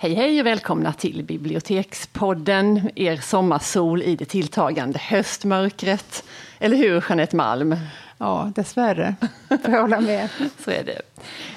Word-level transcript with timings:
Hej 0.00 0.14
hej 0.14 0.40
och 0.40 0.46
välkomna 0.46 0.92
till 0.92 1.24
Bibliotekspodden, 1.24 2.90
er 2.94 3.16
sommarsol 3.16 4.02
i 4.02 4.16
det 4.16 4.24
tilltagande 4.24 4.98
höstmörkret. 4.98 6.24
Eller 6.58 6.76
hur 6.76 7.04
Jeanette 7.08 7.36
Malm? 7.36 7.76
Ja, 8.18 8.52
dessvärre, 8.54 9.14
får 9.48 9.70
jag 9.70 9.80
hålla 9.80 10.00
med. 10.00 10.28
Så 10.58 10.70
är 10.70 10.84
det. 10.84 11.00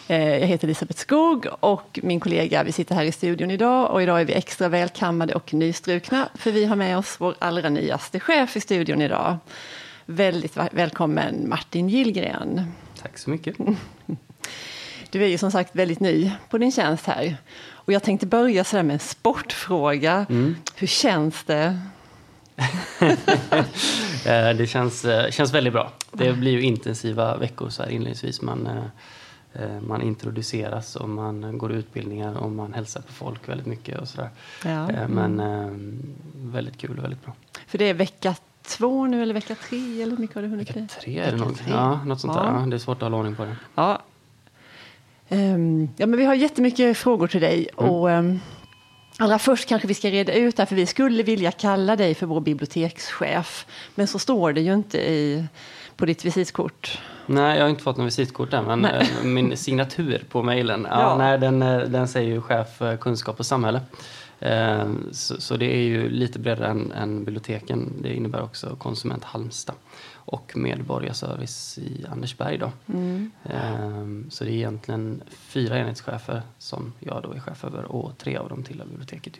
Eh, 0.07 0.39
jag 0.39 0.47
heter 0.47 0.67
Elisabeth 0.67 0.99
Skog 0.99 1.47
och 1.59 1.99
min 2.03 2.19
kollega, 2.19 2.63
vi 2.63 2.71
sitter 2.71 2.95
här 2.95 3.03
i 3.03 3.11
studion 3.11 3.51
idag 3.51 3.91
och 3.91 4.03
idag 4.03 4.21
är 4.21 4.25
vi 4.25 4.33
extra 4.33 4.69
välkammade 4.69 5.33
och 5.33 5.53
nystrukna 5.53 6.29
för 6.35 6.51
vi 6.51 6.65
har 6.65 6.75
med 6.75 6.97
oss 6.97 7.15
vår 7.19 7.35
allra 7.39 7.69
nyaste 7.69 8.19
chef 8.19 8.57
i 8.57 8.61
studion 8.61 9.01
idag. 9.01 9.37
Väldigt 10.05 10.57
välkommen 10.71 11.49
Martin 11.49 11.89
Gillgren. 11.89 12.71
Tack 13.01 13.17
så 13.17 13.29
mycket. 13.29 13.55
Du 15.11 15.23
är 15.23 15.27
ju 15.27 15.37
som 15.37 15.51
sagt 15.51 15.75
väldigt 15.75 15.99
ny 15.99 16.31
på 16.49 16.57
din 16.57 16.71
tjänst 16.71 17.05
här. 17.05 17.37
Och 17.91 17.95
jag 17.95 18.03
tänkte 18.03 18.25
börja 18.25 18.63
så 18.63 18.83
med 18.83 18.93
en 18.93 18.99
sportfråga. 18.99 20.25
Mm. 20.29 20.55
Hur 20.75 20.87
känns 20.87 21.43
det? 21.43 21.79
Eh, 24.25 24.49
det 24.57 24.67
känns, 24.67 25.05
eh, 25.05 25.31
känns 25.31 25.53
väldigt 25.53 25.73
bra. 25.73 25.91
Det 26.11 26.33
blir 26.33 26.51
ju 26.51 26.61
intensiva 26.61 27.37
veckor 27.37 27.69
så 27.69 27.83
här 27.83 27.89
inledningsvis. 27.89 28.41
Man, 28.41 28.69
eh, 29.53 29.81
man 29.81 30.01
introduceras 30.01 30.95
och 30.95 31.09
man 31.09 31.57
går 31.57 31.71
utbildningar 31.71 32.37
och 32.37 32.51
man 32.51 32.73
hälsar 32.73 33.01
på 33.01 33.13
folk 33.13 33.49
väldigt 33.49 33.67
mycket 33.67 33.99
och 33.99 34.07
sådär. 34.07 34.29
Ja. 34.65 34.87
Men 35.07 35.39
mm. 35.39 36.15
väldigt 36.33 36.77
kul 36.77 36.97
och 36.97 37.03
väldigt 37.03 37.23
bra. 37.23 37.33
För 37.67 37.77
det 37.77 37.85
är 37.85 37.93
vecka 37.93 38.35
två 38.67 39.05
nu 39.05 39.21
eller 39.21 39.33
vecka 39.33 39.55
tre? 39.69 40.01
Eller 40.01 40.11
hur 40.11 40.21
mycket 40.21 40.35
har 40.35 40.41
du 40.41 40.47
hunnit 40.47 40.69
vecka 40.69 40.87
tre 41.01 41.19
är 41.19 41.31
det 41.31 41.37
nog. 41.37 41.57
Ja, 41.69 42.03
något 42.05 42.21
sånt 42.21 42.33
ja. 42.35 42.43
där. 42.43 42.59
Ja, 42.59 42.65
det 42.65 42.75
är 42.75 42.79
svårt 42.79 42.97
att 42.97 43.01
hålla 43.01 43.17
ordning 43.17 43.35
på 43.35 43.45
det. 43.45 43.55
Ja, 43.75 44.01
Um, 45.31 45.89
ja, 45.97 46.05
men 46.05 46.19
vi 46.19 46.25
har 46.25 46.33
jättemycket 46.33 46.97
frågor 46.97 47.27
till 47.27 47.41
dig. 47.41 47.67
Mm. 47.77 47.91
Och, 47.91 48.09
um, 48.09 48.39
allra 49.17 49.39
först 49.39 49.69
kanske 49.69 49.87
vi 49.87 49.93
ska 49.93 50.09
reda 50.09 50.33
ut 50.33 50.57
här, 50.57 50.65
för 50.65 50.75
vi 50.75 50.85
skulle 50.85 51.23
vilja 51.23 51.51
kalla 51.51 51.95
dig 51.95 52.15
för 52.15 52.25
vår 52.25 52.41
bibliotekschef. 52.41 53.65
Men 53.95 54.07
så 54.07 54.19
står 54.19 54.53
det 54.53 54.61
ju 54.61 54.73
inte 54.73 54.97
i, 54.97 55.45
på 55.95 56.05
ditt 56.05 56.25
visitkort. 56.25 56.99
Nej, 57.25 57.57
jag 57.57 57.65
har 57.65 57.69
inte 57.69 57.83
fått 57.83 57.97
något 57.97 58.07
visitkort 58.07 58.53
än, 58.53 58.65
men 58.65 58.79
nej. 58.79 59.09
Eh, 59.21 59.25
min 59.25 59.57
signatur 59.57 60.25
på 60.29 60.43
mejlen, 60.43 60.87
ja, 60.89 61.01
ja. 61.01 61.17
Nej, 61.17 61.37
den, 61.37 61.61
eh, 61.61 61.79
den 61.79 62.07
säger 62.07 62.29
ju 62.29 62.41
chef 62.41 62.81
kunskap 62.99 63.39
och 63.39 63.45
samhälle. 63.45 63.81
Ehm, 64.39 65.09
så, 65.11 65.41
så, 65.41 65.57
det 65.57 65.73
är 65.73 65.83
ju 65.83 66.09
lite 66.09 66.39
bredare 66.39 66.67
än, 66.67 66.91
än 66.91 67.23
biblioteken. 67.23 67.93
Det 68.01 68.13
innebär 68.13 68.41
också 68.41 68.75
konsument 68.75 69.23
Halmstad 69.23 69.75
och 70.25 70.51
medborgarservice 70.55 71.77
i 71.77 72.05
Andersberg. 72.11 72.57
Då. 72.57 72.71
Mm. 72.87 73.31
Ehm, 73.43 74.25
så 74.29 74.43
det 74.43 74.51
är 74.51 74.53
egentligen 74.53 75.23
fyra 75.31 75.79
enhetschefer 75.79 76.41
som 76.57 76.93
jag 76.99 77.23
då 77.23 77.31
är 77.31 77.39
chef 77.39 77.63
över 77.63 77.83
och 77.83 78.17
tre 78.17 78.37
av 78.37 78.49
dem 78.49 78.63
tillhör 78.63 78.85
biblioteket. 78.85 79.33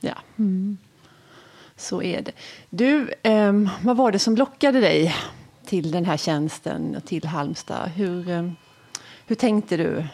Ja. 0.00 0.14
Mm. 0.36 0.78
Så 1.76 2.02
är 2.02 2.22
det. 2.22 2.32
Du, 2.70 3.12
eh, 3.22 3.52
vad 3.82 3.96
var 3.96 4.12
det 4.12 4.18
som 4.18 4.36
lockade 4.36 4.80
dig 4.80 5.16
till 5.64 5.90
den 5.90 6.04
här 6.04 6.16
tjänsten 6.16 6.96
och 6.96 7.04
till 7.04 7.24
Halmstad? 7.24 7.88
Hur, 7.88 8.30
eh, 8.30 8.50
hur 9.26 9.36
tänkte 9.36 9.76
du 9.76 10.04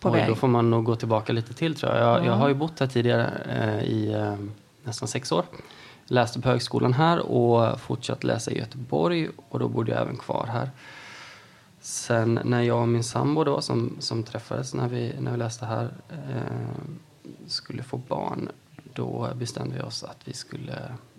på 0.00 0.08
Oj, 0.08 0.18
väg? 0.18 0.28
Då 0.28 0.34
får 0.34 0.48
man 0.48 0.70
nog 0.70 0.84
gå 0.84 0.96
tillbaka 0.96 1.32
lite 1.32 1.54
till 1.54 1.74
tror 1.74 1.92
jag. 1.92 2.02
Jag, 2.02 2.20
ja. 2.20 2.26
jag 2.26 2.32
har 2.32 2.48
ju 2.48 2.54
bott 2.54 2.80
här 2.80 2.86
tidigare 2.86 3.30
eh, 3.48 3.84
i 3.84 4.12
eh, 4.12 4.36
nästan 4.84 5.08
sex 5.08 5.32
år 5.32 5.44
läste 6.06 6.40
på 6.40 6.48
högskolan 6.48 6.92
här 6.92 7.18
och 7.18 7.80
fortsatte 7.80 8.26
läsa 8.26 8.50
i 8.50 8.58
Göteborg 8.58 9.28
och 9.48 9.58
då 9.58 9.68
bodde 9.68 9.92
jag 9.92 10.02
även 10.02 10.16
kvar 10.16 10.48
här. 10.52 10.70
Sen 11.80 12.40
när 12.44 12.62
jag 12.62 12.80
och 12.80 12.88
min 12.88 13.04
sambo 13.04 13.44
då, 13.44 13.60
som, 13.60 13.96
som 13.98 14.22
träffades 14.22 14.74
när 14.74 14.88
vi, 14.88 15.14
när 15.20 15.30
vi 15.30 15.36
läste 15.36 15.66
här 15.66 15.88
eh, 16.08 17.26
skulle 17.46 17.82
få 17.82 17.96
barn, 17.96 18.48
då 18.94 19.28
bestämde 19.34 19.76
vi 19.76 19.82
oss 19.82 20.04
att 20.04 20.18
vi 20.24 20.32
skulle 20.32 20.74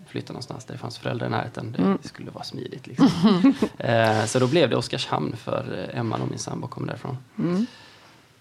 flytta 0.06 0.32
någonstans 0.32 0.64
där 0.64 0.74
det 0.74 0.78
fanns 0.78 0.98
föräldrar 0.98 1.26
i 1.26 1.30
närheten. 1.30 1.72
Det 1.72 1.82
mm. 1.82 1.98
skulle 2.02 2.30
vara 2.30 2.44
smidigt. 2.44 2.86
Liksom. 2.86 3.54
eh, 3.78 4.24
så 4.24 4.38
då 4.38 4.46
blev 4.46 4.70
det 4.70 4.76
Oskarshamn 4.76 5.36
för 5.36 5.90
Emma 5.94 6.16
och 6.16 6.28
min 6.28 6.38
sambo 6.38 6.66
kom 6.66 6.86
därifrån. 6.86 7.18
Mm. 7.38 7.66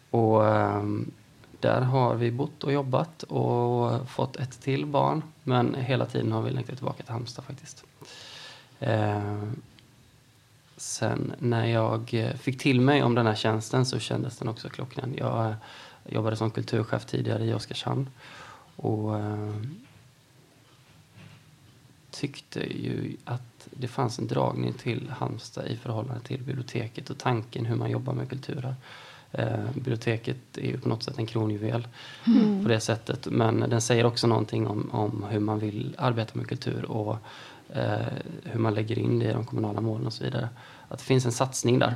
Och 0.09 0.47
ehm, 0.47 1.11
där 1.59 1.81
har 1.81 2.15
vi 2.15 2.31
bott 2.31 2.63
och 2.63 2.73
jobbat 2.73 3.23
och 3.23 4.09
fått 4.09 4.35
ett 4.35 4.61
till 4.61 4.85
barn. 4.85 5.23
Men 5.43 5.75
hela 5.75 6.05
tiden 6.05 6.31
har 6.31 6.41
vi 6.41 6.51
längtat 6.51 6.75
tillbaka 6.75 7.03
till 7.03 7.13
Halmstad 7.13 7.45
faktiskt. 7.45 7.83
Eh, 8.79 9.43
sen 10.77 11.33
när 11.39 11.65
jag 11.65 12.33
fick 12.39 12.59
till 12.59 12.81
mig 12.81 13.03
om 13.03 13.15
den 13.15 13.25
här 13.25 13.35
tjänsten 13.35 13.85
så 13.85 13.99
kändes 13.99 14.37
den 14.37 14.47
också 14.47 14.69
klockren. 14.69 15.15
Jag 15.17 15.55
jobbade 16.05 16.35
som 16.35 16.51
kulturchef 16.51 17.05
tidigare 17.05 17.45
i 17.45 17.53
Oskarshamn. 17.53 18.09
Och 18.75 19.19
eh, 19.19 19.53
tyckte 22.11 22.59
ju 22.59 23.17
att 23.25 23.67
det 23.71 23.87
fanns 23.87 24.19
en 24.19 24.27
dragning 24.27 24.73
till 24.73 25.09
Halmstad 25.09 25.67
i 25.67 25.77
förhållande 25.77 26.21
till 26.21 26.43
biblioteket 26.43 27.09
och 27.09 27.17
tanken 27.17 27.65
hur 27.65 27.75
man 27.75 27.91
jobbar 27.91 28.13
med 28.13 28.29
kultur 28.29 28.61
här. 28.61 28.75
Eh, 29.31 29.71
biblioteket 29.73 30.57
är 30.57 30.67
ju 30.67 30.77
på 30.77 30.89
något 30.89 31.03
sätt 31.03 31.17
en 31.17 31.25
kronjuvel 31.25 31.87
mm. 32.27 32.63
på 32.63 32.69
det 32.69 32.79
sättet. 32.79 33.27
Men 33.31 33.59
den 33.59 33.81
säger 33.81 34.05
också 34.05 34.27
någonting 34.27 34.67
om, 34.67 34.89
om 34.91 35.25
hur 35.29 35.39
man 35.39 35.59
vill 35.59 35.95
arbeta 35.97 36.31
med 36.33 36.47
kultur 36.47 36.85
och 36.85 37.17
eh, 37.73 38.07
hur 38.43 38.59
man 38.59 38.73
lägger 38.73 38.99
in 38.99 39.19
det 39.19 39.29
i 39.29 39.33
de 39.33 39.45
kommunala 39.45 39.81
målen 39.81 40.07
och 40.07 40.13
så 40.13 40.23
vidare. 40.23 40.49
Att 40.87 40.99
det 40.99 41.05
finns 41.05 41.25
en 41.25 41.31
satsning 41.31 41.79
där. 41.79 41.95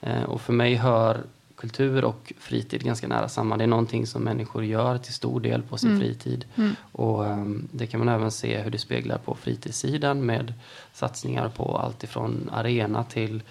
Eh, 0.00 0.22
och 0.22 0.40
för 0.40 0.52
mig 0.52 0.74
hör 0.74 1.22
kultur 1.56 2.04
och 2.04 2.32
fritid 2.38 2.84
ganska 2.84 3.08
nära 3.08 3.28
samman. 3.28 3.58
Det 3.58 3.64
är 3.64 3.66
någonting 3.66 4.06
som 4.06 4.22
människor 4.22 4.64
gör 4.64 4.98
till 4.98 5.14
stor 5.14 5.40
del 5.40 5.62
på 5.62 5.78
sin 5.78 5.90
mm. 5.90 6.00
fritid. 6.00 6.44
Mm. 6.56 6.76
Och 6.92 7.24
um, 7.24 7.68
det 7.72 7.86
kan 7.86 8.00
man 8.00 8.08
även 8.08 8.30
se 8.30 8.58
hur 8.58 8.70
det 8.70 8.78
speglar 8.78 9.18
på 9.18 9.34
fritidssidan 9.34 10.26
med 10.26 10.54
satsningar 10.92 11.48
på 11.48 11.78
allt 11.78 12.04
ifrån 12.04 12.50
arena 12.52 13.04
till 13.04 13.42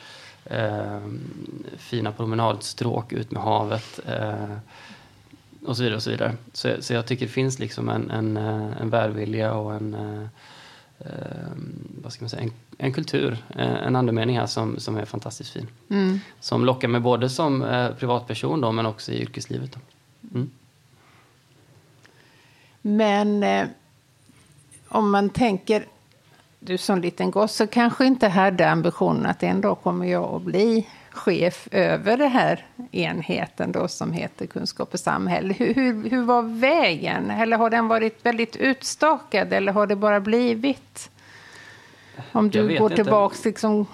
fina 1.78 2.12
promenadstråk 2.12 3.13
ut 3.13 3.31
med 3.31 3.44
havet 3.44 4.00
eh, 4.06 4.58
och 5.66 5.78
så 5.78 5.84
vidare. 5.84 5.96
och 5.96 6.03
Så 6.03 6.09
vidare. 6.09 6.35
Så, 6.53 6.75
så 6.80 6.94
jag 6.94 7.06
tycker 7.06 7.25
det 7.25 7.31
finns 7.31 7.59
liksom 7.59 7.90
en, 7.90 8.12
en, 8.12 8.38
eh, 8.38 8.81
en 8.81 8.90
välvilja 8.90 9.53
och 9.53 9.75
en, 9.75 9.94
eh, 9.94 10.24
eh, 11.00 11.52
vad 12.02 12.13
ska 12.13 12.24
man 12.24 12.30
säga, 12.30 12.44
en, 12.44 12.52
en 12.78 12.94
kultur, 12.94 13.38
en 13.56 13.96
andemening 13.96 14.40
här 14.40 14.46
som, 14.46 14.80
som 14.80 14.97
är 14.97 15.06
fantastiskt 15.06 15.50
fin. 15.50 15.68
Mm. 15.90 16.19
Som 16.40 16.66
lockar 16.66 16.88
mig 16.88 17.02
både 17.02 17.30
som 17.30 17.63
eh, 17.63 17.91
privatperson 17.91 18.62
då, 18.62 18.72
men 18.72 18.86
också 18.86 19.12
i 19.12 19.22
yrkeslivet. 19.22 19.72
Då. 19.74 19.80
Mm. 20.34 20.52
Men 22.81 23.44
eh, 23.44 23.68
om 24.88 25.12
man 25.12 25.30
tänker 25.30 25.86
du 26.59 26.78
som 26.78 27.01
liten 27.01 27.31
gosse 27.31 27.68
kanske 27.68 28.06
inte 28.06 28.28
hade 28.28 28.69
ambitionen 28.69 29.25
att 29.25 29.44
en 29.44 29.62
dag 29.62 29.78
kommer 29.84 30.06
jag 30.06 30.35
att 30.35 30.41
bli 30.41 30.88
chef 31.12 31.68
över 31.72 32.18
den 32.18 32.31
här 32.31 32.66
enheten 32.91 33.72
då 33.72 33.88
som 33.88 34.12
heter 34.12 34.45
kunskap 34.45 34.94
och 34.94 35.00
samhälle. 35.00 35.53
Hur, 35.53 35.73
hur, 35.73 36.09
hur 36.09 36.23
var 36.23 36.41
vägen? 36.59 37.31
Eller 37.31 37.57
har 37.57 37.69
den 37.69 37.88
varit 37.88 38.25
väldigt 38.25 38.56
utstakad 38.56 39.53
eller 39.53 39.72
har 39.72 39.88
det 39.88 39.95
bara 39.95 40.19
blivit? 40.19 41.09
Om 42.31 42.50
du 42.50 42.78
går 42.79 42.89
tillbaka 42.89 43.35
liksom... 43.45 43.85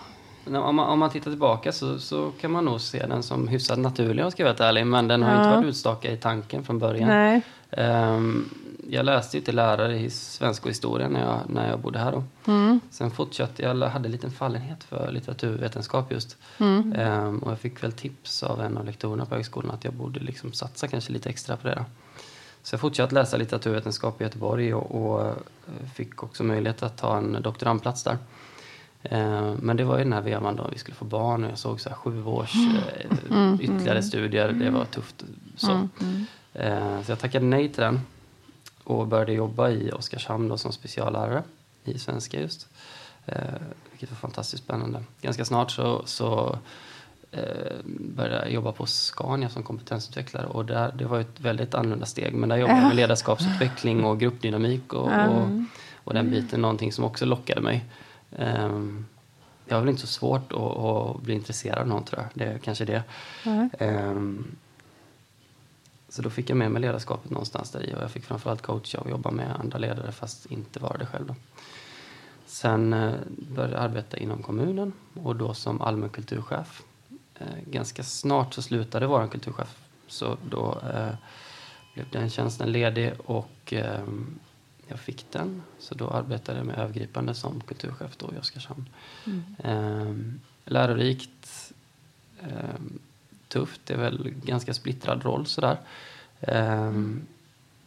Om 0.45 0.75
man, 0.75 0.79
om 0.79 0.99
man 0.99 1.09
tittar 1.09 1.31
tillbaka 1.31 1.71
så, 1.71 1.99
så 1.99 2.31
kan 2.41 2.51
man 2.51 2.65
nog 2.65 2.81
se 2.81 3.05
den 3.05 3.23
som 3.23 3.47
hyfsat 3.47 3.79
naturlig 3.79 4.11
om 4.11 4.17
jag 4.17 4.31
ska 4.31 4.43
vara 4.43 4.67
ärlig. 4.67 4.87
Men 4.87 5.07
den 5.07 5.23
har 5.23 5.31
ja. 5.31 5.43
inte 5.43 5.55
varit 5.55 5.65
utstakad 5.65 6.13
i 6.13 6.17
tanken 6.17 6.63
från 6.63 6.79
början. 6.79 7.09
Nej. 7.09 7.41
Um, 7.77 8.49
jag 8.89 9.05
läste 9.05 9.37
ju 9.37 9.43
till 9.43 9.55
lärare 9.55 9.99
i 9.99 10.09
svenska 10.09 10.63
och 10.63 10.69
historia 10.69 11.09
när 11.09 11.19
jag, 11.19 11.39
när 11.49 11.69
jag 11.69 11.79
bodde 11.79 11.99
här. 11.99 12.11
Då. 12.11 12.23
Mm. 12.51 12.79
Sen 12.89 13.11
fortsatte 13.11 13.61
jag, 13.61 13.75
hade 13.75 14.07
en 14.07 14.11
liten 14.11 14.31
fallenhet 14.31 14.83
för 14.83 15.11
litteraturvetenskap 15.11 16.11
just. 16.11 16.37
Mm. 16.57 16.93
Ehm, 16.97 17.39
och 17.39 17.51
jag 17.51 17.59
fick 17.59 17.83
väl 17.83 17.91
tips 17.91 18.43
av 18.43 18.61
en 18.61 18.77
av 18.77 18.85
lektorerna 18.85 19.25
på 19.25 19.35
högskolan 19.35 19.71
att 19.71 19.83
jag 19.83 19.93
borde 19.93 20.19
liksom 20.19 20.53
satsa 20.53 20.87
kanske 20.87 21.13
lite 21.13 21.29
extra 21.29 21.57
på 21.57 21.67
det. 21.67 21.75
Då. 21.75 21.85
Så 22.63 22.73
jag 22.73 22.81
fortsatte 22.81 23.15
läsa 23.15 23.37
litteraturvetenskap 23.37 24.21
i 24.21 24.23
Göteborg 24.23 24.73
och, 24.73 25.03
och 25.03 25.27
eh, 25.27 25.33
fick 25.95 26.23
också 26.23 26.43
möjlighet 26.43 26.83
att 26.83 26.97
ta 26.97 27.17
en 27.17 27.41
doktorandplats 27.41 28.03
där. 28.03 28.17
Ehm, 29.03 29.53
men 29.61 29.77
det 29.77 29.83
var 29.83 29.97
ju 29.97 30.03
den 30.03 30.13
här 30.13 30.21
vevan 30.21 30.55
då 30.55 30.67
vi 30.71 30.77
skulle 30.77 30.95
få 30.95 31.05
barn 31.05 31.43
och 31.43 31.51
jag 31.51 31.57
såg 31.57 31.81
så 31.81 31.89
här 31.89 31.95
sju 31.95 32.25
års 32.25 32.55
mm. 32.55 32.75
Eh, 32.75 33.37
mm. 33.37 33.61
ytterligare 33.61 33.91
mm. 33.91 34.03
studier. 34.03 34.51
Det 34.51 34.69
var 34.69 34.85
tufft. 34.85 35.23
Så. 35.55 35.71
Mm. 35.71 36.25
Ehm, 36.53 37.03
så 37.03 37.11
jag 37.11 37.19
tackade 37.19 37.45
nej 37.45 37.69
till 37.69 37.81
den 37.81 37.99
och 38.83 39.07
började 39.07 39.33
jobba 39.33 39.69
i 39.69 39.91
Oskarshamn 39.91 40.49
då, 40.49 40.57
som 40.57 40.71
speciallärare 40.71 41.43
i 41.83 41.99
svenska 41.99 42.41
just. 42.41 42.67
Eh, 43.25 43.35
vilket 43.91 44.11
var 44.11 44.15
fantastiskt 44.15 44.63
spännande. 44.63 45.03
Ganska 45.21 45.45
snart 45.45 45.71
så, 45.71 46.01
så 46.05 46.57
eh, 47.31 47.41
började 47.85 48.35
jag 48.35 48.51
jobba 48.51 48.71
på 48.71 48.85
Scania 48.85 49.49
som 49.49 49.63
kompetensutvecklare 49.63 50.45
och 50.45 50.65
där, 50.65 50.91
det 50.97 51.05
var 51.05 51.19
ett 51.19 51.39
väldigt 51.39 51.73
annorlunda 51.73 52.05
steg. 52.05 52.33
Men 52.33 52.49
där 52.49 52.57
jobbade 52.57 52.79
jag 52.79 52.87
med 52.87 52.95
ledarskapsutveckling 52.95 54.05
och 54.05 54.19
gruppdynamik 54.19 54.93
och, 54.93 55.11
och, 55.11 55.47
och 55.95 56.13
den 56.13 56.31
biten, 56.31 56.61
någonting 56.61 56.91
som 56.91 57.05
också 57.05 57.25
lockade 57.25 57.61
mig. 57.61 57.85
Eh, 58.31 58.79
det 59.65 59.73
var 59.73 59.79
väl 59.79 59.89
inte 59.89 60.01
så 60.01 60.07
svårt 60.07 60.51
att, 60.51 60.59
att, 60.59 61.21
bli 61.21 61.33
intresserad 61.33 61.79
av 61.79 61.87
någon 61.87 62.03
tror 62.03 62.21
jag. 62.21 62.29
Det 62.33 62.53
är 62.53 62.57
kanske 62.57 62.85
det. 62.85 63.03
Mm. 63.45 64.55
Så 66.13 66.21
då 66.21 66.29
fick 66.29 66.49
jag 66.49 66.57
med 66.57 66.71
mig 66.71 66.81
ledarskapet 66.81 67.31
någonstans 67.31 67.71
där 67.71 67.89
i 67.89 67.95
och 67.95 68.01
jag 68.01 68.11
fick 68.11 68.23
framförallt 68.23 68.61
coacha 68.61 68.99
och 68.99 69.09
jobba 69.09 69.31
med 69.31 69.59
andra 69.59 69.77
ledare 69.77 70.11
fast 70.11 70.45
inte 70.45 70.79
vara 70.79 70.97
det 70.97 71.05
själv. 71.05 71.27
Då. 71.27 71.35
Sen 72.45 72.93
eh, 72.93 73.13
började 73.27 73.73
jag 73.73 73.83
arbeta 73.83 74.17
inom 74.17 74.43
kommunen 74.43 74.93
och 75.23 75.35
då 75.35 75.53
som 75.53 75.81
allmän 75.81 76.09
kulturchef. 76.09 76.83
Eh, 77.35 77.47
ganska 77.65 78.03
snart 78.03 78.53
så 78.53 78.61
slutade 78.61 79.07
vara 79.07 79.23
en 79.23 79.29
kulturchef 79.29 79.77
så 80.07 80.37
då 80.49 80.81
eh, 80.93 81.15
blev 81.93 82.09
den 82.11 82.29
tjänsten 82.29 82.71
ledig 82.71 83.13
och 83.25 83.73
jag 84.87 84.99
fick 84.99 85.25
den. 85.31 85.61
Så 85.79 85.95
då 85.95 86.09
arbetade 86.09 86.57
jag 86.57 86.67
med 86.67 86.79
övergripande 86.79 87.33
som 87.33 87.61
kulturchef 87.61 88.17
då 88.17 88.33
i 88.35 88.39
Oskarshamn. 88.39 88.89
Mm. 89.25 89.43
Eh, 89.63 90.71
lärorikt, 90.71 91.73
eh, 92.41 92.79
tufft, 93.53 93.81
det 93.85 93.93
är 93.93 93.97
väl 93.97 94.33
ganska 94.43 94.73
splittrad 94.73 95.23
roll 95.23 95.45
sådär. 95.45 95.77
Eh, 96.41 96.81
mm. 96.81 97.21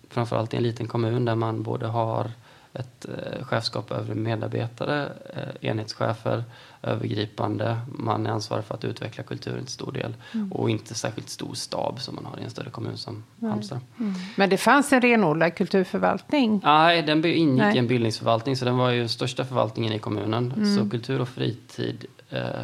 Framförallt 0.08 0.54
i 0.54 0.56
en 0.56 0.62
liten 0.62 0.88
kommun 0.88 1.24
där 1.24 1.34
man 1.34 1.62
både 1.62 1.86
har 1.86 2.30
ett 2.78 3.06
eh, 3.08 3.44
chefskap 3.44 3.90
över 3.90 4.14
medarbetare, 4.14 5.12
eh, 5.34 5.68
enhetschefer, 5.70 6.44
övergripande. 6.82 7.78
Man 7.98 8.26
är 8.26 8.30
ansvarig 8.30 8.64
för 8.64 8.74
att 8.74 8.84
utveckla 8.84 9.24
kulturen 9.24 9.64
till 9.64 9.72
stor 9.72 9.92
del 9.92 10.14
mm. 10.34 10.52
och 10.52 10.70
inte 10.70 10.94
särskilt 10.94 11.28
stor 11.28 11.54
stab 11.54 12.00
som 12.00 12.14
man 12.14 12.24
har 12.24 12.38
i 12.38 12.44
en 12.44 12.50
större 12.50 12.70
kommun 12.70 12.96
som. 12.96 13.24
Halmstad. 13.40 13.80
Mm. 13.98 14.14
Men 14.36 14.50
det 14.50 14.56
fanns 14.56 14.92
en 14.92 15.00
renodlad 15.00 15.54
kulturförvaltning? 15.54 16.60
Nej, 16.64 17.02
den 17.02 17.24
ingick 17.24 17.58
Nej. 17.58 17.76
i 17.76 17.78
en 17.78 17.86
bildningsförvaltning 17.86 18.56
så 18.56 18.64
den 18.64 18.76
var 18.76 18.90
ju 18.90 19.08
största 19.08 19.44
förvaltningen 19.44 19.92
i 19.92 19.98
kommunen. 19.98 20.52
Mm. 20.56 20.76
Så 20.76 20.90
kultur 20.90 21.20
och 21.20 21.28
fritid 21.28 22.04
eh, 22.30 22.62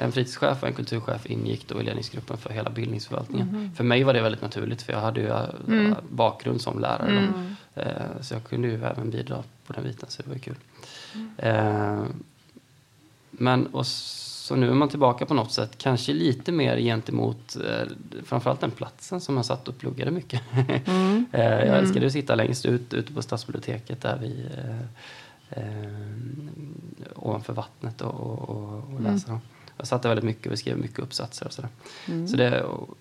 en 0.00 0.12
fritidschef 0.12 0.62
och 0.62 0.68
en 0.68 0.74
kulturchef 0.74 1.26
ingick 1.26 1.68
då 1.68 1.80
i 1.80 1.84
ledningsgruppen 1.84 2.36
för 2.36 2.50
hela 2.50 2.70
bildningsförvaltningen. 2.70 3.48
Mm. 3.48 3.74
För 3.74 3.84
mig 3.84 4.04
var 4.04 4.14
det 4.14 4.22
väldigt 4.22 4.42
naturligt 4.42 4.82
för 4.82 4.92
jag 4.92 5.00
hade 5.00 5.20
ju 5.20 5.28
eh, 5.28 5.48
mm. 5.68 5.94
bakgrund 6.10 6.60
som 6.60 6.78
lärare. 6.78 7.18
Mm. 7.18 7.56
Eh, 7.74 8.20
så 8.20 8.34
jag 8.34 8.44
kunde 8.44 8.68
ju 8.68 8.74
även 8.84 9.10
bidra 9.10 9.42
på 9.66 9.72
den 9.72 9.84
biten 9.84 10.08
så 10.08 10.22
det 10.22 10.28
var 10.28 10.34
ju 10.34 10.40
kul. 10.40 10.56
Mm. 11.14 11.30
Eh, 11.38 12.04
men 13.30 13.66
och 13.66 13.86
så 13.86 14.56
nu 14.56 14.70
är 14.70 14.74
man 14.74 14.88
tillbaka 14.88 15.26
på 15.26 15.34
något 15.34 15.52
sätt, 15.52 15.78
kanske 15.78 16.12
lite 16.12 16.52
mer 16.52 16.76
gentemot 16.78 17.56
eh, 17.56 17.86
framförallt 18.24 18.60
den 18.60 18.70
platsen 18.70 19.20
som 19.20 19.36
jag 19.36 19.46
satt 19.46 19.68
och 19.68 19.78
pluggade 19.78 20.10
mycket. 20.10 20.42
Mm. 20.86 21.26
eh, 21.32 21.40
jag 21.40 21.62
mm. 21.62 21.74
älskade 21.74 22.06
att 22.06 22.12
sitta 22.12 22.34
längst 22.34 22.66
ut 22.66 22.94
ute 22.94 23.12
på 23.12 23.22
stadsbiblioteket 23.22 24.00
där 24.00 24.18
vi 24.20 24.46
eh, 24.56 24.80
eh, 25.50 25.92
ovanför 27.14 27.52
vattnet 27.52 28.00
och, 28.00 28.14
och, 28.14 28.94
och 28.94 29.00
läsa. 29.00 29.28
Mm. 29.28 29.40
Jag 29.80 29.86
satt 29.86 30.02
där 30.02 30.08
väldigt 30.08 30.24
mycket 30.24 30.52
och 30.52 30.58
skrev 30.58 30.78
mycket 30.78 30.98
uppsatser 30.98 31.46
och 31.46 31.52
sådär. 31.52 31.70
Mm. 32.08 32.28
Så 32.28 32.36
det, 32.36 32.62
och, 32.62 32.98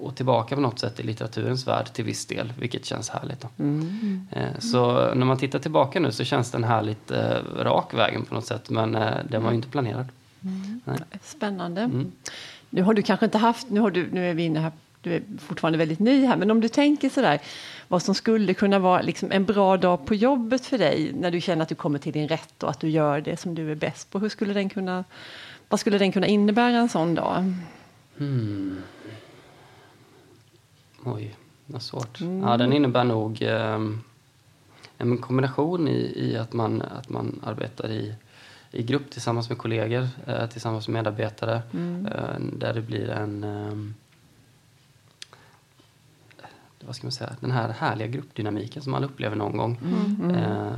och, 0.00 0.16
tillbaka 0.16 0.54
på 0.54 0.60
något 0.60 0.78
sätt 0.78 1.00
i 1.00 1.02
litteraturens 1.02 1.66
värld 1.66 1.92
till 1.92 2.04
viss 2.04 2.26
del, 2.26 2.52
vilket 2.58 2.84
känns 2.84 3.08
härligt. 3.08 3.44
Mm. 3.58 4.26
Eh, 4.30 4.58
så 4.58 5.14
när 5.14 5.26
man 5.26 5.38
tittar 5.38 5.58
tillbaka 5.58 6.00
nu 6.00 6.12
så 6.12 6.24
känns 6.24 6.50
den 6.50 6.64
härligt 6.64 7.10
eh, 7.10 7.36
rak 7.56 7.94
vägen 7.94 8.24
på 8.24 8.34
något 8.34 8.46
sätt, 8.46 8.70
men 8.70 8.94
eh, 8.94 9.16
den 9.30 9.42
var 9.42 9.50
ju 9.50 9.56
inte 9.56 9.68
planerad. 9.68 10.08
Mm. 10.42 10.80
Spännande. 11.22 11.80
Mm. 11.80 12.12
Nu 12.70 12.82
har 12.82 12.94
du 12.94 13.02
kanske 13.02 13.26
inte 13.26 13.38
haft, 13.38 13.70
nu, 13.70 13.80
har 13.80 13.90
du, 13.90 14.08
nu 14.12 14.30
är 14.30 14.34
vi 14.34 14.42
inne 14.42 14.60
här 14.60 14.72
du 15.00 15.14
är 15.14 15.22
fortfarande 15.38 15.78
väldigt 15.78 15.98
ny 15.98 16.26
här, 16.26 16.36
men 16.36 16.50
om 16.50 16.60
du 16.60 16.68
tänker 16.68 17.08
sådär, 17.08 17.38
vad 17.88 18.02
som 18.02 18.14
skulle 18.14 18.54
kunna 18.54 18.78
vara 18.78 19.02
liksom 19.02 19.32
en 19.32 19.44
bra 19.44 19.76
dag 19.76 20.06
på 20.06 20.14
jobbet 20.14 20.66
för 20.66 20.78
dig, 20.78 21.12
när 21.14 21.30
du 21.30 21.40
känner 21.40 21.62
att 21.62 21.68
du 21.68 21.74
kommer 21.74 21.98
till 21.98 22.12
din 22.12 22.28
rätt 22.28 22.62
och 22.62 22.70
att 22.70 22.80
du 22.80 22.88
gör 22.88 23.20
det 23.20 23.36
som 23.36 23.54
du 23.54 23.70
är 23.70 23.74
bäst 23.74 24.10
på, 24.10 24.18
hur 24.18 24.28
skulle 24.28 24.54
den 24.54 24.68
kunna 24.68 25.04
vad 25.68 25.80
skulle 25.80 25.98
den 25.98 26.12
kunna 26.12 26.26
innebära 26.26 26.76
en 26.76 26.88
sån 26.88 27.14
dag? 27.14 27.54
Hmm. 28.18 28.82
Oj, 31.04 31.36
vad 31.66 31.82
svårt. 31.82 32.20
Mm. 32.20 32.42
Ja, 32.42 32.56
den 32.56 32.72
innebär 32.72 33.04
nog 33.04 33.42
eh, 33.42 33.80
en 34.98 35.18
kombination 35.18 35.88
i, 35.88 36.12
i, 36.16 36.36
att, 36.36 36.52
man, 36.52 36.82
att 36.82 37.08
man 37.08 37.40
arbetar 37.44 37.90
i, 37.90 38.14
i 38.70 38.82
grupp 38.82 39.10
tillsammans 39.10 39.48
med 39.48 39.58
kollegor, 39.58 40.08
eh, 40.26 40.46
tillsammans 40.46 40.88
med 40.88 40.92
medarbetare. 40.92 41.62
Mm. 41.72 42.06
Eh, 42.06 42.40
där 42.58 42.74
det 42.74 42.82
blir 42.82 43.08
en... 43.08 43.44
Ehm, 43.44 43.94
vad 46.80 46.96
ska 46.96 47.06
man 47.06 47.12
säga? 47.12 47.36
Den 47.40 47.50
här 47.50 47.68
härliga 47.68 48.08
gruppdynamiken 48.08 48.82
som 48.82 48.92
man 48.92 49.04
upplever 49.04 49.36
någon 49.36 49.56
gång. 49.56 49.78
Mm. 49.82 50.30
Eh, 50.30 50.72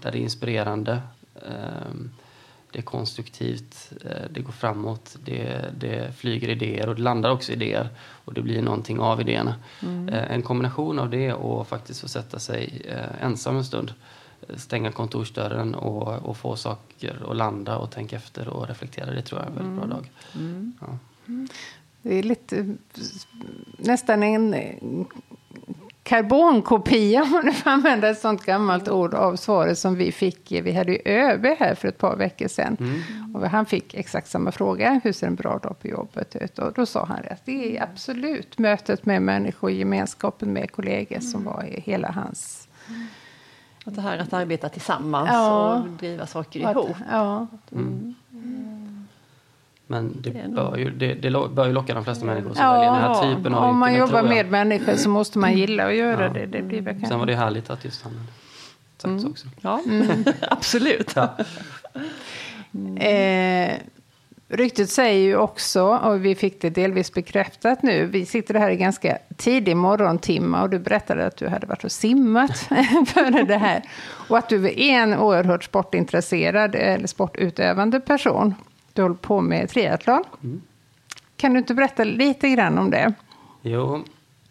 där 0.00 0.12
det 0.12 0.18
är 0.18 0.22
inspirerande. 0.22 1.00
Ehm, 1.34 2.10
det 2.72 2.78
är 2.78 2.82
konstruktivt, 2.82 3.92
eh, 4.04 4.30
det 4.30 4.40
går 4.40 4.52
framåt, 4.52 5.16
det, 5.24 5.74
det 5.78 6.16
flyger 6.16 6.48
idéer 6.48 6.88
och 6.88 6.94
det 6.94 7.02
landar 7.02 7.30
också 7.30 7.52
idéer 7.52 7.88
och 8.24 8.34
det 8.34 8.42
blir 8.42 8.62
någonting 8.62 9.00
av 9.00 9.20
idéerna. 9.20 9.54
Mm. 9.82 10.08
Eh, 10.08 10.32
en 10.32 10.42
kombination 10.42 10.98
av 10.98 11.10
det 11.10 11.32
och 11.32 11.68
faktiskt 11.68 12.00
få 12.00 12.08
sätta 12.08 12.38
sig 12.38 12.82
eh, 12.88 13.24
ensam 13.24 13.56
en 13.56 13.64
stund, 13.64 13.92
stänga 14.56 14.92
kontorsdörren 14.92 15.74
och, 15.74 16.28
och 16.28 16.36
få 16.36 16.56
saker 16.56 17.30
att 17.30 17.36
landa 17.36 17.76
och 17.76 17.90
tänka 17.90 18.16
efter 18.16 18.48
och 18.48 18.68
reflektera, 18.68 19.10
det 19.10 19.22
tror 19.22 19.40
jag 19.40 19.46
är 19.46 19.50
en 19.50 19.56
väldigt 19.56 19.74
bra 19.74 19.84
mm. 19.84 19.96
dag. 19.96 20.10
Mm. 20.34 20.72
Ja. 20.80 20.98
Det 22.02 22.18
är 22.18 22.22
lite 22.22 22.76
nästan 23.78 24.22
en 24.22 24.54
karbonkopia, 26.02 27.22
om 27.22 27.30
man 27.30 27.52
får 27.52 27.70
använda 27.70 28.08
ett 28.08 28.18
sånt 28.18 28.44
gammalt 28.44 28.88
ord, 28.88 29.14
av 29.14 29.36
svaret 29.36 29.78
som 29.78 29.94
vi 29.94 30.12
fick. 30.12 30.52
Vi 30.52 30.72
hade 30.72 30.92
ju 30.92 30.98
ÖB 31.04 31.46
här 31.58 31.74
för 31.74 31.88
ett 31.88 31.98
par 31.98 32.16
veckor 32.16 32.48
sedan. 32.48 32.76
Mm. 32.80 33.36
Och 33.36 33.50
han 33.50 33.66
fick 33.66 33.94
exakt 33.94 34.28
samma 34.28 34.52
fråga, 34.52 35.00
hur 35.04 35.12
ser 35.12 35.26
en 35.26 35.34
bra 35.34 35.58
dag 35.58 35.78
på 35.80 35.88
jobbet 35.88 36.36
ut? 36.36 36.58
Och 36.58 36.72
då 36.72 36.86
sa 36.86 37.04
han 37.04 37.18
att 37.30 37.46
det 37.46 37.76
är 37.76 37.82
absolut 37.82 38.58
mötet 38.58 39.06
med 39.06 39.22
människor, 39.22 39.70
gemenskapen 39.70 40.52
med 40.52 40.72
kollegor 40.72 41.16
mm. 41.16 41.22
som 41.22 41.44
var 41.44 41.64
i 41.64 41.80
hela 41.80 42.10
hans... 42.10 42.68
Att 43.84 43.94
det 43.94 44.00
här 44.00 44.18
att 44.18 44.32
arbeta 44.32 44.68
tillsammans 44.68 45.28
ja. 45.32 45.74
och 45.74 45.88
driva 45.88 46.26
saker 46.26 46.66
att, 46.66 46.76
ihop. 46.76 46.96
Ja. 47.10 47.46
Mm. 47.72 48.14
Men 49.86 50.22
det, 50.22 50.30
det 50.30 50.48
bör, 50.48 50.76
ju, 50.76 50.90
det, 50.90 51.14
det 51.14 51.30
bör 51.30 51.66
ju 51.66 51.72
locka 51.72 51.94
de 51.94 52.04
flesta 52.04 52.24
människor 52.24 52.54
som 52.54 52.64
ja, 52.64 52.72
väljer 52.72 52.92
den 52.92 53.00
här 53.00 53.34
typen 53.34 53.54
av 53.54 53.70
Om 53.70 53.78
man 53.78 53.94
jobbar 53.94 54.22
med 54.22 54.50
människor 54.50 54.96
så 54.96 55.08
måste 55.08 55.38
man 55.38 55.58
gilla 55.58 55.86
att 55.86 55.94
göra 55.94 56.26
ja. 56.26 56.32
det. 56.32 56.46
det 56.46 56.62
blir 56.62 56.78
mm. 56.78 57.04
Sen 57.04 57.18
var 57.18 57.26
det 57.26 57.34
härligt 57.34 57.70
att 57.70 57.84
just 57.84 58.02
han 58.02 58.12
sagt 59.02 59.20
mm. 59.20 59.30
också. 59.30 59.46
Ja, 59.60 59.80
mm. 59.86 60.24
absolut. 60.40 61.12
Ja. 61.16 61.36
Eh, 63.00 63.76
ryktet 64.48 64.90
säger 64.90 65.20
ju 65.20 65.36
också, 65.36 65.82
och 65.82 66.24
vi 66.24 66.34
fick 66.34 66.60
det 66.60 66.70
delvis 66.70 67.14
bekräftat 67.14 67.82
nu, 67.82 68.06
vi 68.06 68.26
sitter 68.26 68.54
här 68.54 68.70
i 68.70 68.76
ganska 68.76 69.18
tidig 69.36 69.76
morgontimma 69.76 70.62
och 70.62 70.70
du 70.70 70.78
berättade 70.78 71.26
att 71.26 71.36
du 71.36 71.48
hade 71.48 71.66
varit 71.66 71.84
och 71.84 71.92
simmat 71.92 72.58
före 73.06 73.42
det 73.42 73.56
här. 73.56 73.82
Och 74.28 74.38
att 74.38 74.48
du 74.48 74.66
är 74.66 75.02
en 75.02 75.14
oerhört 75.14 75.64
sportintresserad 75.64 76.74
eller 76.74 77.06
sportutövande 77.06 78.00
person. 78.00 78.54
Du 78.92 79.02
håller 79.02 79.14
på 79.14 79.40
med 79.40 79.68
triathlon. 79.68 80.24
Mm. 80.42 80.62
Kan 81.36 81.52
du 81.52 81.58
inte 81.58 81.74
berätta 81.74 82.04
lite 82.04 82.48
grann 82.48 82.78
om 82.78 82.90
det? 82.90 83.14
Jo, 83.62 84.04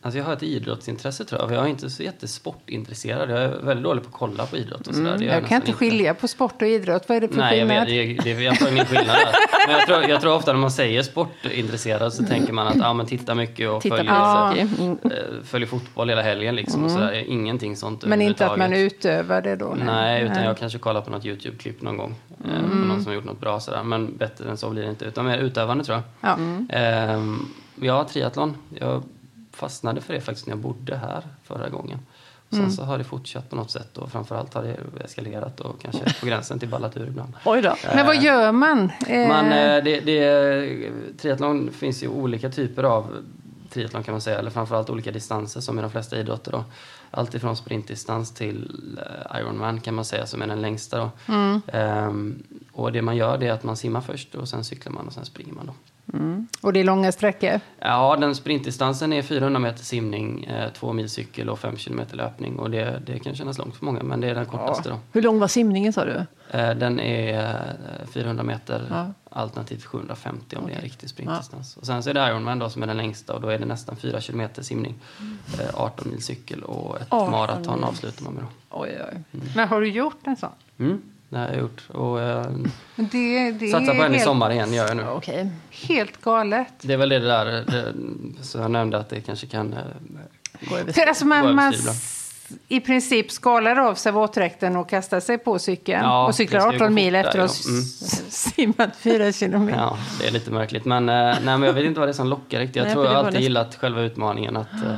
Alltså 0.04 0.18
jag 0.18 0.26
har 0.26 0.34
ett 0.34 0.44
idrottsintresse 0.44 1.26
tror 1.26 1.42
jag. 1.42 1.52
Jag 1.52 1.66
är 1.66 1.70
inte 1.70 1.90
så 1.90 2.04
jättesportintresserad. 2.04 3.30
Jag 3.30 3.44
är 3.44 3.50
väldigt 3.50 3.84
dålig 3.84 4.04
på 4.04 4.10
att 4.10 4.16
kolla 4.16 4.46
på 4.46 4.58
idrott 4.58 4.88
och 4.88 4.96
sådär. 4.96 5.16
Mm, 5.16 5.28
jag, 5.28 5.48
kan 5.48 5.56
inte 5.56 5.74
skilja 5.74 6.10
inte. 6.10 6.22
på 6.22 6.28
sport 6.28 6.62
och 6.62 6.68
idrott. 6.68 7.10
Vad 7.10 7.18
är 7.18 7.22
det 7.22 7.28
för 7.28 7.36
Nej, 7.36 7.60
skillnad? 7.60 7.88
Nej, 7.88 7.98
jag 7.98 8.08
vet. 8.08 8.24
Det, 8.24 8.34
det, 8.34 8.44
jag 8.44 8.60
får 8.60 8.70
ingen 8.70 8.86
skillnad 8.86 9.16
där. 9.16 9.34
Men 9.68 9.76
jag 9.76 9.88
tror, 9.88 10.10
jag 10.10 10.22
tror 10.22 10.36
ofta 10.36 10.54
när 10.54 10.60
man 10.60 10.72
säger 10.72 11.04
sportintresserad 11.04 12.14
så 12.14 12.24
tänker 12.24 12.54
man 12.54 12.68
att 12.68 12.76
ja, 12.76 12.94
men 12.94 13.06
titta 13.06 13.36
mycket 13.36 13.70
och 13.70 13.82
titta 13.82 13.98
följer, 13.98 14.14
ja. 14.14 14.56
mm. 14.56 14.98
följer 15.44 15.68
fotboll 15.68 16.10
hela 16.10 16.22
helgen 16.22 16.56
liksom. 16.56 16.80
Mm. 16.80 16.86
Och 16.86 16.92
sådär. 16.92 17.24
Ingenting 17.28 17.76
sånt 17.76 18.06
Men 18.06 18.22
inte 18.22 18.48
att 18.48 18.58
man 18.58 18.74
utövar 18.74 19.42
det 19.42 19.56
då? 19.56 19.76
Nej, 19.78 19.86
nej 19.86 20.24
utan 20.24 20.36
nej. 20.36 20.46
jag 20.46 20.58
kanske 20.58 20.80
kollar 20.80 21.02
på 21.02 21.10
något 21.10 21.26
YouTube-klipp 21.26 21.82
någon 21.82 21.98
gång. 21.98 22.16
Eh, 22.46 22.60
mm. 22.60 22.70
På 22.70 22.76
någon 22.76 23.04
som 23.04 23.08
har 23.08 23.16
gjort 23.16 23.26
något 23.26 23.40
bra 23.40 23.60
sådär. 23.60 23.84
Men 23.84 24.18
bättre 24.18 24.50
än 24.50 24.58
så 24.58 24.70
blir 24.70 24.84
det 24.84 24.90
inte. 24.90 25.06
Utan 25.06 25.26
mer 25.26 25.38
utövande 25.38 25.84
tror 25.84 25.96
jag. 25.98 26.04
Ja, 26.30 26.34
mm. 26.34 26.68
ehm, 26.70 27.46
ja 27.76 28.04
triathlon. 28.04 28.58
Jag 28.80 29.04
fastnade 29.52 30.02
för 30.02 30.14
det 30.14 30.22
faktiskt 30.22 30.48
när 30.48 30.54
jag 30.54 30.62
bodde 30.62 30.98
här 30.98 31.24
förra 31.44 31.70
gången. 31.70 32.00
Och 32.52 32.56
sen 32.56 32.60
mm. 32.60 32.72
så 32.72 32.84
har 32.84 32.98
det 32.98 33.04
fortsatt 33.04 33.50
på 33.50 33.56
något 33.56 33.72
sätt 33.72 33.98
och 33.98 34.12
framförallt 34.12 34.54
har 34.54 34.64
det 34.64 34.78
eskalerat 35.04 35.60
och 35.60 35.82
kanske 35.82 36.20
på 36.20 36.26
gränsen 36.26 36.60
till 36.60 36.70
ballat 36.70 36.98
ur 36.98 37.08
ibland. 37.08 37.34
Oj 37.46 37.62
då. 37.62 37.70
Eh, 37.70 37.96
Men 37.96 38.06
vad 38.06 38.24
gör 38.24 38.52
man? 38.52 38.92
man 39.08 39.52
eh, 39.52 39.84
det, 39.84 40.00
det, 40.00 40.92
triathlon 41.18 41.72
finns 41.72 42.04
ju 42.04 42.08
olika 42.08 42.50
typer 42.50 42.84
av 42.84 43.24
triathlon 43.70 44.04
kan 44.04 44.14
man 44.14 44.22
säga, 44.22 44.40
eller 44.40 44.52
framförallt 44.52 44.90
olika 44.90 45.12
distanser 45.12 45.62
som 45.62 45.80
i 45.80 45.82
de 45.82 45.92
flesta 45.92 46.18
idrotter. 46.18 46.52
Då. 46.52 46.64
Allt 47.12 47.34
ifrån 47.34 47.56
sprintdistans 47.56 48.34
till 48.34 48.72
uh, 48.98 49.40
Ironman 49.40 49.80
kan 49.80 49.94
man 49.94 50.06
säga 50.06 50.26
som 50.26 50.42
är 50.42 50.48
den 50.48 50.62
längsta. 50.62 51.12
Mm. 51.28 51.62
Um, 51.74 52.44
och 52.72 52.92
det 52.92 53.02
man 53.02 53.18
gör 53.18 53.44
är 53.44 53.52
att 53.52 53.64
man 53.64 53.78
simmar 53.78 54.02
först 54.02 54.36
och 54.36 54.50
sen 54.50 54.64
cyklar 54.64 54.94
man 54.94 55.08
och 55.08 55.14
sen 55.14 55.26
springer 55.26 55.54
man. 55.54 55.66
Då. 55.66 55.74
Mm. 56.14 56.48
Och 56.62 56.74
det 56.74 56.80
är 56.80 56.84
långa 56.84 57.12
sträckor? 57.12 57.60
Ja, 57.80 58.18
den 58.20 58.36
sprintdistansen 58.36 59.14
är 59.14 59.22
400 59.22 59.60
meter 59.60 59.84
simning, 59.84 60.44
eh, 60.44 60.72
två 60.74 60.94
mil 60.94 61.10
cykel 61.10 61.50
och 61.50 61.60
fem 61.60 61.78
kilometer 61.78 62.18
löpning. 62.18 62.60
Och 62.60 62.72
det, 62.72 63.02
det 63.06 63.20
kan 63.20 63.36
kännas 63.36 63.58
långt 63.58 63.76
för 63.76 63.86
många, 63.86 64.04
men 64.04 64.22
det 64.22 64.30
är 64.30 64.36
den 64.36 64.46
kortaste. 64.46 64.90
Ja. 64.90 65.00
Hur 65.12 65.22
lång 65.22 65.40
var 65.40 65.48
simningen 65.48 65.94
sa 65.94 66.06
du? 66.06 66.26
Eh, 66.54 66.76
den 66.76 67.00
är 67.00 67.76
400 68.14 68.44
meter, 68.44 68.88
ja. 68.90 69.08
alternativt 69.30 69.86
750 69.86 70.56
om 70.56 70.64
okay. 70.64 70.74
det 70.74 70.76
är 70.76 70.78
en 70.78 70.84
riktig 70.84 71.10
sprintdistans. 71.10 71.74
Ja. 71.76 71.80
Och 71.80 71.88
sen 71.88 72.04
så 72.04 72.10
är 72.10 72.14
det 72.14 72.28
Ironman 72.28 72.60
då, 72.60 72.70
som 72.70 72.84
är 72.84 72.88
den 72.88 72.98
längsta 72.98 73.34
och 73.34 73.42
då 73.42 73.48
är 73.48 73.60
det 73.60 73.66
nästan 73.66 73.96
4 73.96 74.22
kilometer 74.22 74.64
simning, 74.64 74.96
mm. 75.20 75.38
18 75.74 76.10
mil 76.10 76.24
cykel 76.24 76.64
och 76.64 77.02
ett 77.02 77.12
maraton 77.12 77.84
avslutar 77.84 78.24
man 78.24 78.34
med. 78.34 78.44
Då. 78.44 78.50
Oj, 78.70 78.90
oj. 78.90 79.24
Mm. 79.32 79.48
Men 79.56 79.68
har 79.68 79.82
du 79.82 79.88
gjort 79.88 80.28
en 80.28 80.38
sån? 80.38 80.50
Mm. 80.78 81.02
Det 81.30 81.38
har 81.38 81.48
jag 81.48 81.58
gjort. 81.58 81.84
Och, 81.90 82.22
eh, 82.22 82.52
det, 82.96 83.52
det 83.52 83.68
satsar 83.68 83.96
på 83.96 84.04
en 84.04 84.12
helt, 84.12 84.16
i 84.16 84.20
sommar 84.20 84.52
igen, 84.52 84.74
gör 84.74 84.88
jag 84.88 84.98
nu. 84.98 85.08
Okay. 85.08 85.48
Helt 85.70 86.22
galet. 86.22 86.74
Det 86.82 86.94
är 86.94 86.98
väl 86.98 87.10
det 87.10 87.20
där, 87.20 87.46
det, 87.46 87.94
så 88.42 88.58
jag 88.58 88.72
nämnde 88.72 88.98
att 88.98 89.10
det 89.10 89.22
kanske 89.22 89.48
kan 89.48 89.74
eh, 89.74 89.80
gå 90.70 90.78
över 90.78 91.08
alltså 91.08 91.26
man, 91.26 91.56
man 91.56 91.74
i 92.68 92.80
princip 92.80 93.32
skalar 93.32 93.76
av 93.76 93.96
sig 93.96 94.12
våtdräkten 94.12 94.76
och 94.76 94.90
kastar 94.90 95.20
sig 95.20 95.38
på 95.38 95.60
cykeln 95.60 96.04
ja, 96.04 96.28
och 96.28 96.36
cyklar 96.36 96.76
18 96.76 96.94
mil 96.94 97.16
efter 97.16 97.40
att 97.40 97.52
ha 97.66 97.70
mm. 97.70 97.84
simmat 98.30 98.96
4 98.96 99.32
kilometer. 99.32 99.80
Ja, 99.80 99.98
det 100.20 100.28
är 100.28 100.32
lite 100.32 100.52
märkligt. 100.52 100.86
Men, 100.86 101.10
eh, 101.10 101.16
nej, 101.16 101.40
men 101.44 101.64
jag 101.64 101.74
vet 101.74 101.86
inte 101.86 102.00
vad 102.00 102.10
det 102.10 102.12
är 102.12 102.14
som 102.14 102.28
lockar 102.28 102.60
riktigt. 102.60 102.76
Jag 102.76 102.86
nej, 102.86 102.94
tror 102.94 103.06
jag 103.06 103.14
alltid 103.14 103.26
nästan... 103.26 103.44
gillat 103.44 103.76
själva 103.76 104.02
utmaningen. 104.02 104.58
att 104.58 104.74
eh, 104.74 104.98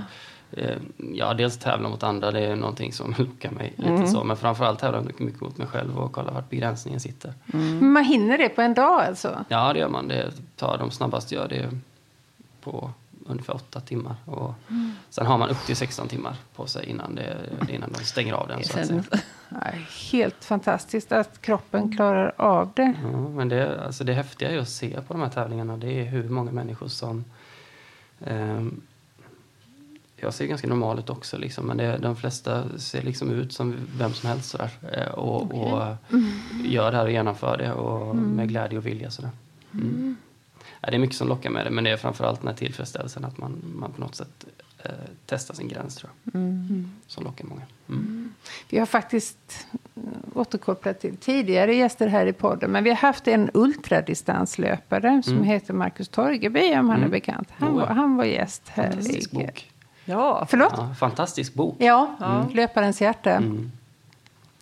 Eh, 0.58 0.78
ja, 1.14 1.34
dels 1.34 1.58
tävla 1.58 1.90
mot 1.90 2.04
andra, 2.04 2.32
det 2.32 2.40
är 2.40 2.56
någonting 2.56 2.94
som 2.94 3.16
lockar 3.18 3.52
mig 3.52 3.74
lite 3.76 3.90
mm. 3.90 4.08
så. 4.08 4.24
Men 4.24 4.38
framförallt 4.38 4.80
tävla 4.80 5.02
mycket 5.02 5.42
mot 5.42 5.58
mig 5.58 5.68
själv 5.68 6.00
och 6.00 6.12
kolla 6.12 6.32
vart 6.32 6.50
begränsningen 6.50 7.00
sitter. 7.00 7.34
Mm. 7.54 7.94
Man 7.94 8.04
hinner 8.04 8.38
det 8.38 8.50
på 8.50 8.62
en 8.62 8.74
dag 8.74 9.02
alltså? 9.02 9.46
Ja, 9.48 9.74
det 9.74 9.80
gör 9.80 9.90
man. 9.90 10.08
Det 10.08 10.32
tar 10.56 10.78
de 10.78 10.92
snabbaste 10.92 11.36
gör 11.36 11.48
det 11.48 11.70
på 12.62 12.92
ungefär 13.27 13.56
åtta 13.56 13.80
timmar. 13.80 14.15
Och 14.25 14.53
mm. 14.70 14.92
Sen 15.10 15.25
har 15.25 15.38
man 15.38 15.50
upp 15.50 15.65
till 15.65 15.75
16 15.75 16.08
timmar 16.08 16.36
på 16.56 16.68
sig 16.68 16.86
innan, 16.86 17.15
det, 17.15 17.38
innan 17.70 17.92
de 17.92 18.03
stänger 18.03 18.34
av 18.34 18.48
den. 18.48 18.63
Så 18.63 18.80
att 18.80 18.88
säga. 18.88 19.03
Helt 20.12 20.46
fantastiskt 20.46 21.12
att 21.12 21.42
kroppen 21.42 21.96
klarar 21.96 22.34
av 22.38 22.72
det. 22.75 22.94
Ja, 23.03 23.30
men 23.30 23.50
det, 23.50 23.86
alltså 23.86 24.03
det 24.03 24.13
häftiga 24.13 24.51
är 24.51 24.58
att 24.58 24.70
se 24.70 25.01
på 25.08 25.13
de 25.13 25.22
här 25.22 25.30
tävlingarna, 25.30 25.77
det 25.77 26.00
är 26.00 26.06
hur 26.06 26.30
många 26.30 26.51
människor 26.51 26.88
som 26.88 27.25
um, 28.20 28.82
jag 30.24 30.34
ser 30.34 30.46
ganska 30.46 30.68
normal 30.68 31.00
ut 31.00 31.10
också, 31.10 31.38
liksom, 31.38 31.65
men 31.65 31.77
det, 31.77 31.98
de 31.98 32.15
flesta 32.15 32.80
ser 32.80 33.01
liksom 33.01 33.32
ut 33.32 33.53
som 33.53 33.75
vem 33.98 34.13
som 34.13 34.30
helst 34.30 34.50
sådär, 34.50 34.70
eh, 34.92 35.08
och, 35.08 35.46
okay. 35.46 35.60
och 35.60 35.84
mm. 36.12 36.32
gör 36.63 36.92
det 36.92 36.98
här 36.98 37.06
och 37.06 37.12
genomför 37.12 37.58
det 37.58 37.74
och 37.74 38.12
mm. 38.12 38.24
med 38.24 38.48
glädje 38.48 38.77
och 38.77 38.86
vilja. 38.86 39.12
Sådär. 39.12 39.32
Mm. 39.74 40.15
Ja, 40.84 40.90
det 40.90 40.98
är 40.98 41.00
mycket 41.00 41.16
som 41.16 41.28
lockar 41.28 41.50
med 41.50 41.66
det, 41.66 41.70
men 41.70 41.84
det 41.84 41.90
är 41.90 41.98
framförallt 41.98 42.40
den 42.40 42.48
här 42.48 42.56
tillfredsställelsen 42.56 43.25
att 43.25 43.38
man, 43.38 43.62
man 43.75 43.92
på 43.92 44.02
något 44.02 44.16
sätt 44.16 44.46
eh, 44.84 44.92
testar 45.25 45.54
sin 45.54 45.68
gräns, 45.68 45.96
tror 45.96 46.12
jag. 46.24 46.36
Mm. 46.36 46.92
Som 47.08 47.24
lockar 47.24 47.46
många. 47.46 47.62
Mm. 47.90 48.34
Vi 48.70 48.80
har 48.80 48.86
faktiskt 48.86 49.68
eh, 49.96 50.02
återkopplat 50.34 51.00
till 51.00 51.18
tidigare 51.18 51.75
gäster 51.75 52.08
här 52.08 52.25
i 52.25 52.34
podden, 52.34 52.72
men 52.72 52.84
vi 52.84 52.90
har 52.90 52.98
haft 52.98 53.28
en 53.28 53.50
ultradistanslöpare 53.54 55.22
som 55.24 55.34
mm. 55.34 55.46
heter 55.46 55.74
Marcus 55.74 56.10
Torgeby, 56.10 56.75
om 56.75 56.90
han 56.90 57.04
är 57.04 57.08
bekant. 57.08 57.48
Han, 57.58 57.75
var, 57.75 57.86
han 57.86 58.16
var 58.16 58.25
gäst 58.25 58.70
här. 58.70 58.90
Fantastisk 58.92 59.32
bok. 59.32 59.72
Ja, 60.06 60.48
förlåt? 60.50 60.74
Ja, 60.78 60.96
fantastisk 61.00 61.54
bok. 61.54 61.75
Ja, 61.80 62.16
mm. 62.22 62.56
Löparens 62.56 63.02
hjärta. 63.02 63.32
Mm. 63.32 63.72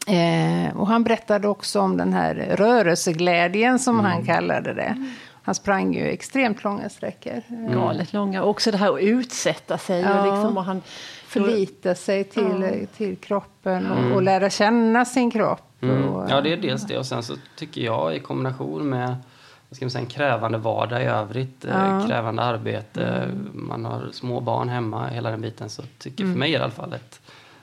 Eh, 0.08 0.78
och 0.78 0.88
han 0.88 1.04
berättade 1.04 1.48
också 1.48 1.80
om 1.80 1.98
den 1.98 2.14
här 2.14 2.36
rörelseglädjen 2.36 3.80
som 3.80 4.00
mm. 4.00 4.12
han 4.12 4.26
kallade 4.26 4.74
det. 4.74 5.08
Han 5.44 5.56
sprang 5.56 5.94
ju 5.94 6.08
extremt 6.08 6.64
långa 6.64 6.90
sträckor. 6.90 7.42
Mm. 7.50 7.74
Galet 7.74 8.14
långa. 8.14 8.44
Och 8.44 8.50
också 8.50 8.72
det 8.72 8.78
här 8.78 8.94
att 8.94 9.02
utsätta 9.02 9.78
sig. 9.78 10.02
Ja. 10.02 10.20
Och, 10.20 10.26
liksom, 10.26 10.58
och 10.58 10.64
han 10.64 10.82
förlita 11.28 11.96
sig 11.96 12.24
till, 12.24 12.78
ja. 12.82 12.88
till 12.98 13.18
kroppen 13.18 13.92
och, 13.92 13.98
mm. 13.98 14.14
och, 14.14 14.22
lära 14.22 14.50
känna 14.50 15.06
sin 15.06 15.32
kropp. 15.32 15.82
Mm. 15.82 16.10
Och, 16.10 16.32
ja, 16.32 16.42
det 16.42 16.54
är 16.54 16.58
dels 16.58 16.84
det. 16.84 16.98
Och 16.98 17.06
sen 17.06 17.24
så 17.24 17.36
tycker 17.56 17.82
jag 17.82 18.16
i 18.16 18.20
kombination 18.20 18.90
med 18.90 19.16
ska 19.72 19.86
man 19.86 19.92
säga, 19.92 20.02
en 20.02 20.10
krävande 20.10 20.58
vardag 20.58 21.02
i 21.02 21.06
övrigt, 21.06 21.66
eh, 21.66 21.72
ja. 21.72 22.08
krävande 22.08 22.42
arbete, 22.42 23.04
mm. 23.04 23.50
man 23.54 23.86
har 23.86 24.10
små 24.12 24.40
barn 24.40 24.70
hemma, 24.70 25.08
hela 25.08 25.32
den 25.32 25.42
biten. 25.42 25.70
Så 25.70 25.84
tycker 25.98 26.24
mm. 26.24 26.34
för 26.34 26.40
mig 26.40 26.52
i 26.52 26.56
alla 26.56 26.72
fall 26.72 26.94
ett, 26.94 27.22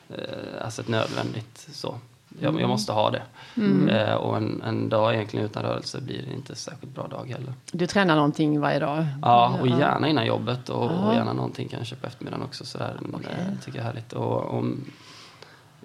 eh, 0.08 0.64
alltså 0.64 0.82
ett 0.82 0.88
nödvändigt 0.88 1.68
så. 1.72 1.98
Jag, 2.40 2.48
mm. 2.48 2.60
jag 2.60 2.68
måste 2.68 2.92
ha 2.92 3.10
det. 3.10 3.22
Mm. 3.56 3.88
Eh, 3.88 4.14
och 4.14 4.36
en, 4.36 4.62
en, 4.62 4.88
dag 4.88 5.14
egentligen 5.14 5.46
utan 5.46 5.62
rörelse 5.62 6.00
blir 6.00 6.22
det 6.22 6.34
inte 6.34 6.54
särskilt 6.54 6.94
bra 6.94 7.06
dag 7.06 7.28
heller. 7.28 7.52
Du 7.72 7.86
tränar 7.86 8.16
någonting 8.16 8.60
varje 8.60 8.78
dag? 8.78 9.06
Ja, 9.22 9.58
och 9.60 9.68
gärna 9.68 10.08
innan 10.08 10.26
jobbet 10.26 10.68
och, 10.68 10.84
och 10.84 11.14
gärna 11.14 11.32
någonting 11.32 11.68
kanske 11.68 11.96
på 11.96 12.06
eftermiddagen 12.06 12.44
också. 12.44 12.64
Sådär. 12.64 13.00
Okay. 13.12 13.34
Det 13.50 13.64
tycker 13.64 13.78
jag 13.78 13.86
är 13.86 13.92
härligt. 13.92 14.12
Och, 14.12 14.44
och, 14.44 14.64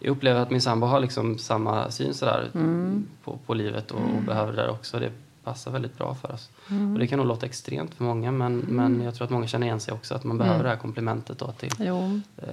jag 0.01 0.12
upplever 0.12 0.41
att 0.41 0.51
min 0.51 0.62
sambo 0.62 0.88
har 0.88 1.00
liksom 1.00 1.38
samma 1.38 1.91
syn 1.91 2.13
sådär 2.13 2.50
mm. 2.53 3.07
på, 3.24 3.38
på 3.45 3.53
livet 3.53 3.91
och, 3.91 4.00
och 4.00 4.10
mm. 4.10 4.25
behöver 4.25 4.53
det 4.53 4.69
också. 4.69 5.00
Det 5.00 5.12
passar 5.44 5.72
väldigt 5.72 5.98
bra 5.98 6.16
för 6.16 6.32
oss. 6.32 6.50
Mm. 6.70 6.94
Och 6.94 7.00
det 7.00 7.08
kan 7.08 7.18
nog 7.20 7.28
låta 7.28 7.46
extremt 7.46 7.94
för 7.94 8.04
många 8.04 8.32
men, 8.32 8.54
mm. 8.54 8.76
men 8.76 9.02
jag 9.02 9.16
tror 9.16 9.26
att 9.26 9.32
många 9.32 9.48
känner 9.48 9.68
igen 9.68 9.80
sig 9.80 9.94
också 9.94 10.16
att 10.16 10.24
man 10.24 10.38
behöver 10.38 10.56
mm. 10.56 10.64
det 10.64 10.70
här 10.70 10.78
komplementet 10.78 11.40
då 11.40 11.52
till, 11.52 11.72
eh, 11.82 12.48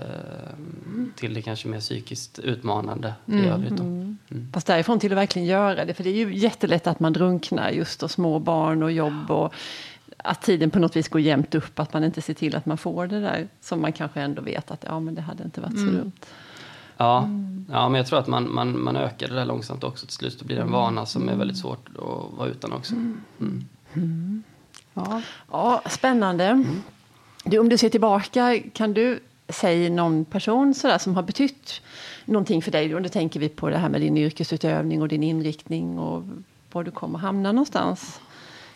till 1.16 1.34
det 1.34 1.42
kanske 1.42 1.68
mer 1.68 1.80
psykiskt 1.80 2.38
utmanande 2.38 3.14
i 3.26 3.32
mm. 3.32 3.44
övrigt. 3.44 3.76
Då. 3.76 3.82
Mm. 3.82 4.18
mm. 4.30 4.52
Fast 4.52 4.66
därifrån 4.66 5.00
till 5.00 5.12
att 5.12 5.18
verkligen 5.18 5.48
göra 5.48 5.84
det 5.84 5.94
för 5.94 6.04
det 6.04 6.10
är 6.10 6.26
ju 6.26 6.36
jättelätt 6.36 6.86
att 6.86 7.00
man 7.00 7.12
drunknar 7.12 7.70
just 7.70 8.02
och 8.02 8.10
små 8.10 8.38
barn 8.38 8.82
och 8.82 8.92
jobb 8.92 9.30
och 9.30 9.54
att 10.16 10.42
tiden 10.42 10.70
på 10.70 10.78
något 10.78 10.96
vis 10.96 11.08
går 11.08 11.20
jämnt 11.20 11.54
upp, 11.54 11.78
att 11.78 11.92
man 11.92 12.04
inte 12.04 12.22
ser 12.22 12.34
till 12.34 12.56
att 12.56 12.66
man 12.66 12.78
får 12.78 13.06
det 13.06 13.20
där 13.20 13.48
som 13.60 13.80
man 13.80 13.92
kanske 13.92 14.20
ändå 14.20 14.42
vet 14.42 14.70
att 14.70 14.84
ja 14.88 15.00
men 15.00 15.14
det 15.14 15.22
hade 15.22 15.44
inte 15.44 15.60
varit 15.60 15.78
så 15.78 15.84
dumt. 15.84 16.12
Ja, 17.00 17.18
mm. 17.18 17.66
ja 17.72 17.88
men 17.88 17.98
jag 17.98 18.06
tror 18.06 18.18
att 18.18 18.26
man, 18.26 18.54
man, 18.54 18.82
man 18.82 18.96
ökar 18.96 19.28
det 19.28 19.34
där 19.34 19.44
långsamt 19.44 19.84
också. 19.84 20.06
Till 20.06 20.14
slut 20.14 20.42
blir 20.42 20.56
det 20.56 20.62
en 20.62 20.68
mm. 20.68 20.80
vana 20.80 21.06
som 21.06 21.28
är 21.28 21.36
väldigt 21.36 21.58
svårt 21.58 21.88
att 21.88 22.38
vara 22.38 22.48
utan 22.48 22.72
också. 22.72 22.94
Mm. 22.94 23.20
mm. 23.40 23.68
mm. 23.94 24.42
Ja. 24.94 25.22
ja, 25.50 25.82
spännande. 25.90 26.64
Du, 27.44 27.58
om 27.58 27.68
du 27.68 27.78
ser 27.78 27.88
tillbaka, 27.88 28.58
kan 28.72 28.94
du 28.94 29.20
säga 29.48 29.90
någon 29.90 30.24
person 30.24 30.74
sådär 30.74 30.98
som 30.98 31.14
har 31.14 31.22
betytt 31.22 31.82
någonting 32.24 32.62
för 32.62 32.70
dig? 32.70 32.94
Och 32.94 33.02
då 33.02 33.08
tänker 33.08 33.40
vi 33.40 33.48
på 33.48 33.68
det 33.68 33.78
här 33.78 33.88
med 33.88 34.00
din 34.00 34.16
yrkesutövning 34.16 35.02
och 35.02 35.08
din 35.08 35.22
inriktning 35.22 35.98
och 35.98 36.22
var 36.72 36.84
du 36.84 36.90
kommer 36.90 37.18
hamna 37.18 37.52
någonstans. 37.52 38.20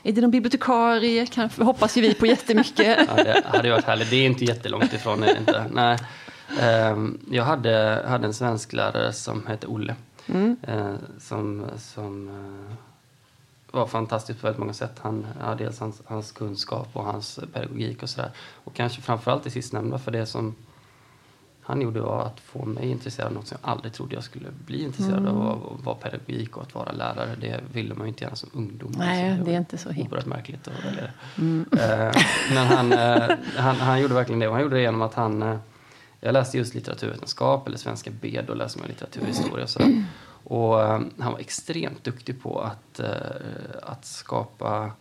Är 0.03 0.13
det 0.13 0.21
någon 0.21 0.31
bibliotekarie? 0.31 1.27
Kanske 1.27 1.65
hoppas 1.65 1.97
ju 1.97 2.01
vi 2.01 2.15
på 2.15 2.27
jättemycket. 2.27 3.09
ja, 3.17 3.25
det 3.25 3.43
hade 3.45 3.71
varit 3.71 3.85
härligt. 3.85 4.11
Det 4.11 4.17
är 4.17 4.27
inte 4.27 4.45
jättelångt 4.45 4.93
ifrån. 4.93 5.25
Inte. 5.39 5.65
Nej. 5.73 5.99
Ehm, 6.61 7.19
jag 7.31 7.45
hade, 7.45 8.05
hade 8.09 8.27
en 8.27 8.35
svensklärare 8.35 9.13
som 9.13 9.47
hette 9.47 9.67
Olle. 9.67 9.97
Mm. 10.27 10.57
Eh, 10.63 10.95
som 11.19 11.67
som 11.79 12.29
eh, 12.29 12.77
var 13.71 13.87
fantastisk 13.87 14.41
på 14.41 14.47
väldigt 14.47 14.61
många 14.61 14.73
sätt. 14.73 14.99
Han, 15.03 15.27
ja, 15.41 15.55
dels 15.55 15.81
hans, 15.81 16.03
hans 16.05 16.33
kunskap 16.33 16.89
och 16.93 17.05
hans 17.05 17.41
pedagogik 17.53 18.03
och 18.03 18.11
sådär. 18.11 18.31
Och 18.65 18.75
kanske 18.75 19.03
framförallt 19.03 19.45
det 19.45 19.51
sistnämnda 19.51 19.99
för 19.99 20.11
det 20.11 20.27
som 20.27 20.55
han 21.67 21.81
gjorde 21.81 22.01
var 22.01 22.23
att 22.23 22.41
få 22.41 22.65
mig 22.65 22.91
intresserad 22.91 23.29
av 23.29 23.35
något 23.35 23.47
som 23.47 23.59
jag 23.63 23.71
aldrig 23.71 23.93
trodde 23.93 24.15
jag 24.15 24.25
skulle 24.25 24.49
bli 24.67 24.83
intresserad 24.83 25.19
mm. 25.19 25.37
av. 25.37 25.75
Att 25.79 25.85
vara 25.85 25.97
pedagogik 25.97 26.57
och 26.57 26.63
att 26.63 26.75
vara 26.75 26.93
lärare. 26.93 27.37
Det 27.41 27.61
ville 27.73 27.95
man 27.95 28.07
ju 28.07 28.09
inte 28.09 28.25
gärna 28.25 28.37
som 28.37 28.51
ungdom. 28.53 28.93
Nej, 28.99 29.31
alltså, 29.31 29.45
det, 29.45 29.51
det 29.51 29.57
är 29.57 29.59
inte 29.59 29.79
så 29.79 29.91
himla. 29.91 30.11
Oerhört 30.11 30.27
märkligt 30.27 30.69
att 30.69 30.85
välja 30.85 31.03
det. 31.03 31.41
Mm. 31.41 31.67
Eh, 31.73 32.23
men 32.55 32.67
han, 32.67 32.93
han, 33.57 33.77
han 33.77 34.01
gjorde 34.01 34.15
verkligen 34.15 34.39
det. 34.39 34.49
Och 34.49 34.55
han 34.55 34.63
gjorde 34.63 34.77
det 34.77 34.83
genom 34.83 35.03
att 35.03 35.15
han 35.15 35.59
jag 36.25 36.33
läste 36.33 36.59
just 36.59 36.75
litteraturvetenskap 36.75 37.67
eller 37.67 37.79
svenska 37.79 38.11
B, 38.21 38.41
då 38.47 38.55
läste 38.55 38.79
man 38.79 38.89
litteraturhistoria 38.89 39.65
och 39.65 39.71
sådär. 39.71 40.05
Och 40.45 40.81
um, 40.81 41.11
han 41.19 41.33
var 41.33 41.39
extremt 41.39 42.05
duktig 42.05 42.43
på 42.43 42.61
att, 42.61 43.01
uh, 43.01 43.07
att 43.83 44.05
skapa 44.05 44.93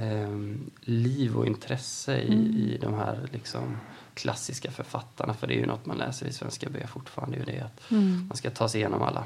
um, 0.00 0.70
liv 0.80 1.36
och 1.36 1.46
intresse 1.46 2.18
i, 2.18 2.34
mm. 2.34 2.56
i 2.56 2.78
de 2.80 2.94
här 2.94 3.28
liksom, 3.32 3.76
klassiska 4.14 4.70
författarna. 4.70 5.34
För 5.34 5.46
det 5.46 5.54
är 5.54 5.58
ju 5.58 5.66
något 5.66 5.86
man 5.86 5.98
läser 5.98 6.26
i 6.26 6.32
svenska 6.32 6.68
B 6.70 6.86
fortfarande. 6.86 7.36
Är 7.36 7.46
det 7.46 7.60
att 7.60 7.90
mm. 7.90 8.26
Man 8.28 8.36
ska 8.36 8.50
ta 8.50 8.68
sig 8.68 8.80
igenom 8.80 9.02
alla 9.02 9.24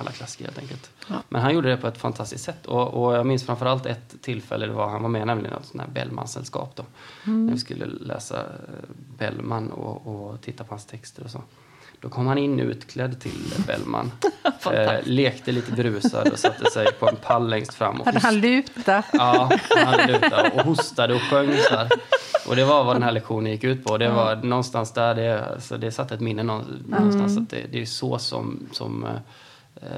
alla 0.00 0.10
klassiker 0.10 0.44
helt 0.44 0.58
enkelt. 0.58 0.90
Ja. 1.08 1.22
Men 1.28 1.42
han 1.42 1.54
gjorde 1.54 1.68
det 1.68 1.76
på 1.76 1.86
ett 1.86 1.98
fantastiskt 1.98 2.44
sätt. 2.44 2.66
Och, 2.66 3.04
och 3.04 3.14
jag 3.14 3.26
minns 3.26 3.46
framförallt 3.46 3.86
ett 3.86 4.22
tillfälle, 4.22 4.66
det 4.66 4.72
var, 4.72 4.88
han 4.88 5.02
var 5.02 5.08
med 5.08 5.26
nämligen 5.26 5.56
ett 5.56 5.66
sånt 5.66 5.82
här 5.82 5.90
Bellman-sällskap 5.90 6.76
då. 6.76 6.84
Mm. 7.26 7.46
När 7.46 7.52
vi 7.52 7.58
skulle 7.58 7.86
läsa 7.86 8.40
eh, 8.40 8.44
Bellman 9.18 9.70
och, 9.70 10.06
och 10.06 10.40
titta 10.40 10.64
på 10.64 10.74
hans 10.74 10.86
texter 10.86 11.24
och 11.24 11.30
så. 11.30 11.42
Då 12.00 12.08
kom 12.08 12.26
han 12.26 12.38
in 12.38 12.60
utklädd 12.60 13.20
till 13.20 13.54
Bellman. 13.66 14.12
eh, 14.72 14.92
lekte 15.04 15.52
lite 15.52 15.72
berusad 15.72 16.28
och 16.28 16.38
satte 16.38 16.70
sig 16.70 16.92
på 16.92 17.08
en 17.08 17.16
pall 17.16 17.50
längst 17.50 17.74
fram. 17.74 18.00
Och 18.00 18.06
hade 18.06 18.18
han 18.18 18.40
luta? 18.40 19.02
Ja, 19.12 19.50
han 19.68 19.86
hade 19.86 20.12
luta 20.12 20.50
och 20.50 20.60
hostade 20.60 21.14
och 21.14 21.20
sjöng 21.20 21.56
så 21.68 21.74
här. 21.76 21.88
Och 22.46 22.56
det 22.56 22.64
var 22.64 22.84
vad 22.84 22.96
den 22.96 23.02
här 23.02 23.12
lektionen 23.12 23.52
gick 23.52 23.64
ut 23.64 23.84
på. 23.84 23.98
Det 23.98 24.08
var 24.08 24.32
mm. 24.32 24.48
någonstans 24.48 24.92
där, 24.92 25.14
det, 25.14 25.44
alltså 25.44 25.78
det 25.78 25.92
satte 25.92 26.14
ett 26.14 26.20
minne 26.20 26.42
någonstans. 26.42 27.32
Mm. 27.32 27.42
Att 27.42 27.50
det, 27.50 27.66
det 27.72 27.82
är 27.82 27.86
så 27.86 28.18
som, 28.18 28.68
som 28.72 29.06
eh, 29.82 29.88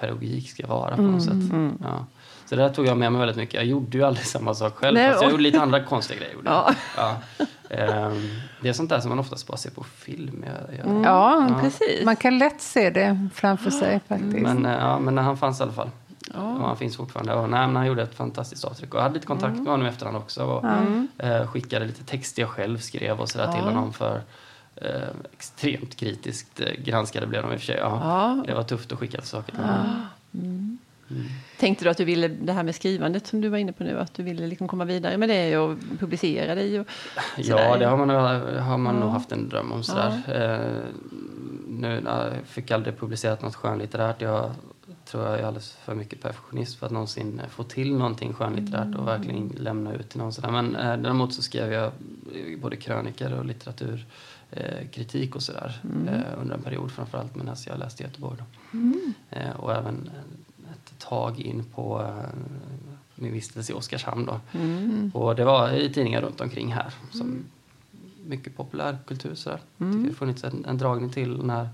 pedagogik 0.00 0.50
ska 0.50 0.66
vara 0.66 0.96
på 0.96 1.02
något 1.02 1.26
mm. 1.26 1.50
sätt. 1.50 1.58
Ja. 1.82 2.06
Så 2.46 2.56
det 2.56 2.62
där 2.62 2.68
tog 2.68 2.86
jag 2.86 2.98
med 2.98 3.12
mig 3.12 3.18
väldigt 3.18 3.36
mycket. 3.36 3.54
Jag 3.54 3.64
gjorde 3.64 3.98
ju 3.98 4.04
aldrig 4.04 4.26
samma 4.36 4.54
sak 4.54 4.76
själv, 4.76 4.94
Nej, 4.94 5.10
fast 5.10 5.22
jag 5.22 5.30
gjorde 5.30 5.42
lite 5.42 5.60
andra 5.60 5.84
konstiga 5.84 6.20
grejer. 6.20 6.36
Ja. 6.44 6.74
Ja. 6.96 7.16
Um, 7.70 8.40
det 8.60 8.68
är 8.68 8.72
sånt 8.72 8.90
där 8.90 9.00
som 9.00 9.08
man 9.08 9.18
oftast 9.18 9.46
bara 9.46 9.56
ser 9.56 9.70
på 9.70 9.84
film. 9.84 10.44
Jag, 10.46 10.78
jag, 10.78 10.86
mm. 10.86 11.02
ja, 11.02 11.46
ja, 11.48 11.60
precis. 11.60 12.04
Man 12.04 12.16
kan 12.16 12.38
lätt 12.38 12.60
se 12.60 12.90
det 12.90 13.28
framför 13.34 13.70
sig 13.70 14.00
faktiskt. 14.08 14.42
Men, 14.42 14.66
eh, 14.66 14.72
ja, 14.72 14.98
men 14.98 15.18
han 15.18 15.36
fanns 15.36 15.60
i 15.60 15.62
alla 15.62 15.72
fall. 15.72 15.90
Oh. 16.34 16.60
Och 16.60 16.68
han 16.68 16.76
finns 16.76 16.96
fortfarande. 16.96 17.34
Och, 17.34 17.50
nej, 17.50 17.60
han 17.60 17.86
gjorde 17.86 18.02
ett 18.02 18.14
fantastiskt 18.14 18.64
avtryck. 18.64 18.94
Och 18.94 18.98
jag 18.98 19.02
hade 19.02 19.14
lite 19.14 19.26
kontakt 19.26 19.52
mm. 19.52 19.62
med 19.62 19.72
honom 19.72 19.86
i 19.86 19.88
efterhand 19.88 20.16
också. 20.16 20.44
Och, 20.44 20.64
mm. 20.64 21.08
eh, 21.18 21.46
skickade 21.46 21.86
lite 21.86 22.04
texter 22.04 22.42
jag 22.42 22.50
själv 22.50 22.78
skrev 22.78 23.20
och 23.20 23.28
sådär 23.28 23.46
ja. 23.46 23.52
till 23.52 23.62
honom. 23.62 23.92
för 23.92 24.22
eh, 24.80 25.08
Extremt 25.32 25.96
kritiskt 25.96 26.60
eh, 26.60 26.72
granskade 26.84 27.26
blev 27.26 27.42
de 27.42 27.52
i 27.52 27.56
och 27.56 27.60
för 27.60 27.66
sig. 27.66 27.76
Ja, 27.76 28.00
ja. 28.02 28.44
Det 28.46 28.54
var 28.54 28.62
tufft 28.62 28.92
att 28.92 28.98
skicka 28.98 29.22
saker 29.22 29.52
till 29.52 29.64
honom. 29.64 30.06
Mm. 30.34 30.78
Mm. 31.10 31.22
Tänkte 31.58 31.84
du 31.84 31.90
att 31.90 31.96
du 31.96 32.04
ville, 32.04 32.28
det 32.28 32.52
här 32.52 32.62
med 32.62 32.74
skrivandet 32.74 33.26
som 33.26 33.40
du 33.40 33.48
var 33.48 33.58
inne 33.58 33.72
på 33.72 33.84
nu, 33.84 33.98
att 33.98 34.14
du 34.14 34.22
ville 34.22 34.46
liksom 34.46 34.68
komma 34.68 34.84
vidare 34.84 35.16
med 35.16 35.28
det 35.28 35.58
och 35.58 35.78
publicera 35.98 36.54
dig? 36.54 36.80
Och 36.80 36.86
ja, 37.36 37.76
det 37.76 37.86
har 37.86 37.96
man, 37.96 38.10
har 38.10 38.78
man 38.78 38.94
ja. 38.94 39.00
nog 39.00 39.10
haft 39.10 39.32
en 39.32 39.48
dröm 39.48 39.72
om. 39.72 39.82
Sådär. 39.82 40.22
Ja. 40.26 40.32
Eh, 40.32 40.82
nu 41.68 42.02
jag 42.04 42.32
fick 42.46 42.70
aldrig 42.70 42.98
publicerat 42.98 43.42
något 43.42 43.54
skönlitterärt. 43.54 44.22
Jag 44.22 44.50
tror 45.04 45.24
jag 45.24 45.38
är 45.38 45.44
alldeles 45.44 45.72
för 45.72 45.94
mycket 45.94 46.22
perfektionist 46.22 46.78
för 46.78 46.86
att 46.86 46.92
någonsin 46.92 47.40
få 47.50 47.62
till 47.62 47.94
någonting 47.94 48.32
skönlitterärt 48.32 48.96
och 48.96 49.06
verkligen 49.06 49.48
lämna 49.48 49.94
ut 49.94 50.08
till 50.08 50.18
någon. 50.18 50.32
Sådär. 50.32 50.50
Men 50.50 50.76
eh, 50.76 50.96
däremot 50.96 51.34
så 51.34 51.42
skrev 51.42 51.72
jag 51.72 51.92
både 52.58 52.76
krönikor 52.76 53.32
och 53.32 53.44
litteraturkritik 53.44 54.06
eh, 54.50 55.34
och 55.34 55.42
sådär 55.42 55.80
mm. 55.84 56.08
eh, 56.08 56.40
under 56.40 56.54
en 56.54 56.62
period 56.62 56.90
framförallt 56.90 57.36
medan 57.36 57.56
jag 57.66 57.78
läste 57.78 58.02
i 58.02 58.06
Göteborg. 58.06 58.38
Mm. 58.72 59.14
Eh, 59.30 59.50
och 59.50 59.74
även 59.74 60.10
ett 60.72 60.98
tag 60.98 61.40
in 61.40 61.64
på 61.64 62.02
eh, 62.02 62.38
min 63.14 63.32
vistelse 63.32 63.72
i 63.72 63.74
Oskarshamn. 63.74 64.26
Då. 64.26 64.40
Mm. 64.52 65.10
Och 65.14 65.36
det 65.36 65.44
var 65.44 65.70
i 65.70 65.92
tidningar 65.92 66.22
runt 66.22 66.40
omkring 66.40 66.72
här. 66.72 66.94
Som 67.10 67.20
mm. 67.20 67.44
Mycket 68.26 68.56
populärkultur. 68.56 69.34
Sådär. 69.34 69.60
Mm. 69.78 69.92
Tycker 69.92 70.04
det 70.04 70.10
har 70.10 70.14
funnits 70.14 70.44
en, 70.44 70.64
en 70.64 70.78
dragning 70.78 71.10
till 71.10 71.38
den 71.38 71.50
här 71.50 71.68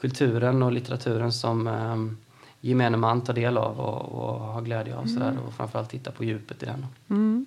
kulturen 0.00 0.62
och 0.62 0.72
litteraturen 0.72 1.32
som 1.32 1.66
um, 1.66 2.16
gemene 2.60 2.96
man 2.96 3.20
tar 3.20 3.34
del 3.34 3.58
av 3.58 3.80
och, 3.80 4.02
och 4.02 4.40
har 4.40 4.62
glädje 4.62 4.96
av. 4.96 5.06
Sådär, 5.06 5.30
mm. 5.30 5.42
och 5.42 5.54
framförallt 5.54 5.90
titta 5.90 6.10
på 6.10 6.24
djupet 6.24 6.62
i 6.62 6.66
den. 6.66 6.86
Mm. 7.08 7.46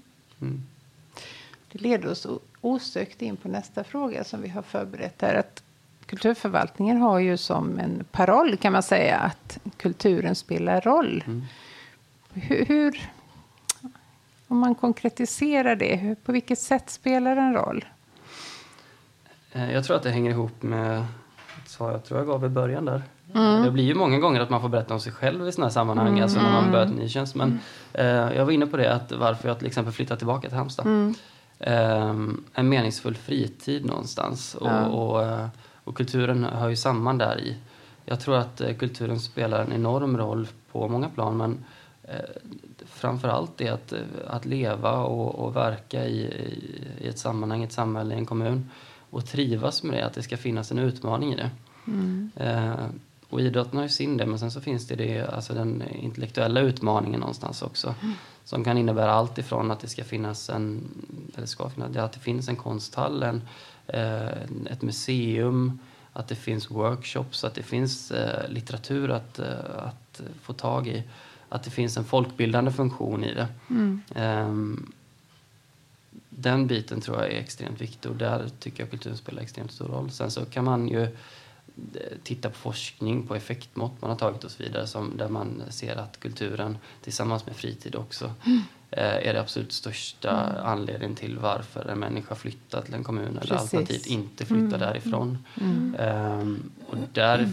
Det 1.71 1.81
leder 1.81 2.11
oss 2.11 2.27
osökt 2.61 3.21
in 3.21 3.37
på 3.37 3.47
nästa 3.47 3.83
fråga 3.83 4.23
som 4.23 4.41
vi 4.41 4.49
har 4.49 4.61
förberett 4.61 5.21
här. 5.21 5.35
Att 5.35 5.63
kulturförvaltningen 6.05 6.97
har 6.97 7.19
ju 7.19 7.37
som 7.37 7.79
en 7.79 8.05
paroll 8.11 8.57
kan 8.57 8.73
man 8.73 8.83
säga 8.83 9.17
att 9.17 9.59
kulturen 9.77 10.35
spelar 10.35 10.81
roll. 10.81 11.23
Mm. 11.27 11.43
Hur, 12.33 12.65
hur, 12.65 13.09
om 14.47 14.57
man 14.57 14.75
konkretiserar 14.75 15.75
det, 15.75 15.95
hur, 15.95 16.15
på 16.15 16.31
vilket 16.31 16.59
sätt 16.59 16.89
spelar 16.89 17.35
den 17.35 17.53
roll? 17.53 17.85
Eh, 19.51 19.71
jag 19.71 19.85
tror 19.85 19.97
att 19.97 20.03
det 20.03 20.09
hänger 20.09 20.31
ihop 20.31 20.63
med 20.63 21.05
ett 21.63 21.69
svar 21.69 21.91
jag 21.91 22.03
tror 22.03 22.19
jag 22.19 22.27
gav 22.27 22.45
i 22.45 22.49
början 22.49 22.85
där. 22.85 23.03
Mm. 23.33 23.63
Det 23.63 23.71
blir 23.71 23.83
ju 23.83 23.95
många 23.95 24.19
gånger 24.19 24.41
att 24.41 24.49
man 24.49 24.61
får 24.61 24.69
berätta 24.69 24.93
om 24.93 24.99
sig 24.99 25.11
själv 25.11 25.47
i 25.47 25.51
sådana 25.51 25.67
här 25.67 25.73
sammanhang, 25.73 26.07
mm. 26.07 26.23
alltså 26.23 26.41
när 26.41 26.51
man 26.51 26.71
börjar 26.71 26.85
en 26.85 26.91
ny 26.91 27.09
tjänst. 27.09 27.35
Men 27.35 27.59
eh, 27.93 28.05
jag 28.05 28.45
var 28.45 28.51
inne 28.51 28.67
på 28.67 28.77
det, 28.77 28.93
att 28.93 29.11
varför 29.11 29.47
jag 29.47 29.57
till 29.57 29.67
exempel 29.67 29.93
flyttat 29.93 30.19
tillbaka 30.19 30.47
till 30.47 30.57
Halmstad. 30.57 31.15
Mm. 31.61 32.43
Eh, 32.53 32.59
en 32.59 32.69
meningsfull 32.69 33.15
fritid 33.15 33.85
någonstans. 33.85 34.55
Och, 34.55 34.67
ja. 34.67 34.85
och, 34.87 35.23
eh, 35.23 35.47
och, 35.83 35.97
kulturen 35.97 36.43
hör 36.43 36.69
ju 36.69 36.75
samman 36.75 37.17
där 37.17 37.39
i. 37.39 37.57
Jag 38.05 38.19
tror 38.19 38.37
att 38.37 38.61
eh, 38.61 38.73
kulturen 38.75 39.19
spelar 39.19 39.63
en 39.63 39.73
enorm 39.73 40.17
roll 40.17 40.47
på 40.71 40.87
många 40.87 41.09
plan, 41.09 41.37
men 41.37 41.65
eh, 42.03 42.15
framför 42.85 43.27
allt 43.27 43.57
det 43.57 43.69
att, 43.69 43.93
att 44.27 44.45
leva 44.45 45.03
och, 45.03 45.35
och 45.35 45.55
verka 45.55 46.05
i, 46.05 46.21
i, 47.01 47.07
ett 47.07 47.19
sammanhang, 47.19 47.63
ett 47.63 47.71
samhälle, 47.71 48.15
en 48.15 48.25
kommun 48.25 48.69
och 49.09 49.25
trivas 49.25 49.83
med 49.83 49.93
det, 49.93 50.05
att 50.05 50.13
det 50.13 50.23
ska 50.23 50.37
finnas 50.37 50.71
en 50.71 50.79
utmaning 50.79 51.33
i 51.33 51.35
det. 51.35 51.49
Mm. 51.87 52.31
Och 53.31 53.41
idrotten 53.41 53.77
har 53.77 53.83
ju 53.83 53.89
sin 53.89 54.17
del, 54.17 54.27
men 54.27 54.39
sen 54.39 54.51
så 54.51 54.61
finns 54.61 54.87
det, 54.87 54.95
det 54.95 55.27
alltså 55.27 55.53
den 55.53 55.83
intellektuella 55.91 56.59
utmaningen 56.59 57.19
någonstans 57.19 57.61
också. 57.61 57.95
Mm. 58.01 58.13
Som 58.43 58.63
kan 58.63 58.77
innebära 58.77 59.11
allt 59.11 59.37
ifrån 59.37 59.71
att 59.71 59.79
det 59.79 59.87
ska 59.87 60.03
finnas 60.03 60.49
en, 60.49 60.89
eller 61.37 61.47
ska 61.47 61.69
finnas, 61.69 61.97
att 61.97 62.13
det 62.13 62.19
finns 62.19 62.49
en 62.49 62.55
konsthall, 62.55 63.23
en, 63.23 63.41
eh, 63.87 64.41
ett 64.69 64.81
museum, 64.81 65.79
att 66.13 66.27
det 66.27 66.35
finns 66.35 66.71
workshops, 66.71 67.43
att 67.43 67.53
det 67.53 67.63
finns 67.63 68.11
eh, 68.11 68.49
litteratur 68.49 69.11
att, 69.11 69.39
eh, 69.39 69.77
att 69.77 70.21
få 70.41 70.53
tag 70.53 70.87
i. 70.87 71.03
Att 71.49 71.63
det 71.63 71.69
finns 71.69 71.97
en 71.97 72.03
folkbildande 72.03 72.71
funktion 72.71 73.23
i 73.23 73.33
det. 73.33 73.47
Mm. 73.69 74.01
Um, 74.15 74.93
den 76.29 76.67
biten 76.67 77.01
tror 77.01 77.17
jag 77.17 77.31
är 77.31 77.39
extremt 77.39 77.81
viktig 77.81 78.11
och 78.11 78.17
där 78.17 78.49
tycker 78.59 78.83
jag 78.83 78.89
kulturen 78.89 79.17
spelar 79.17 79.41
extremt 79.41 79.71
stor 79.71 79.87
roll. 79.87 80.11
Sen 80.11 80.31
så 80.31 80.45
kan 80.45 80.65
man 80.65 80.87
ju 80.87 81.07
titta 82.23 82.49
på 82.49 82.55
forskning, 82.55 83.27
på 83.27 83.35
effektmått 83.35 84.01
man 84.01 84.09
har 84.09 84.17
tagit 84.17 84.43
och 84.43 84.51
så 84.51 84.63
vidare 84.63 84.87
som, 84.87 85.17
där 85.17 85.27
man 85.27 85.63
ser 85.69 85.95
att 85.95 86.19
kulturen 86.19 86.77
tillsammans 87.01 87.45
med 87.45 87.55
fritid 87.55 87.95
också 87.95 88.31
mm. 88.45 88.61
eh, 88.91 89.27
är 89.29 89.33
det 89.33 89.41
absolut 89.41 89.71
största 89.71 90.31
mm. 90.31 90.65
anledningen 90.65 91.15
till 91.15 91.37
varför 91.37 91.89
en 91.89 91.99
människa 91.99 92.35
flyttar 92.35 92.81
till 92.81 92.93
en 92.93 93.03
kommun 93.03 93.33
Precis. 93.33 93.51
eller 93.51 93.61
alternativt 93.61 94.05
inte 94.05 94.45
flyttar 94.45 94.77
mm. 94.77 94.79
därifrån. 94.79 95.37
Um, 95.99 96.71
och 96.89 96.97
där, 97.13 97.49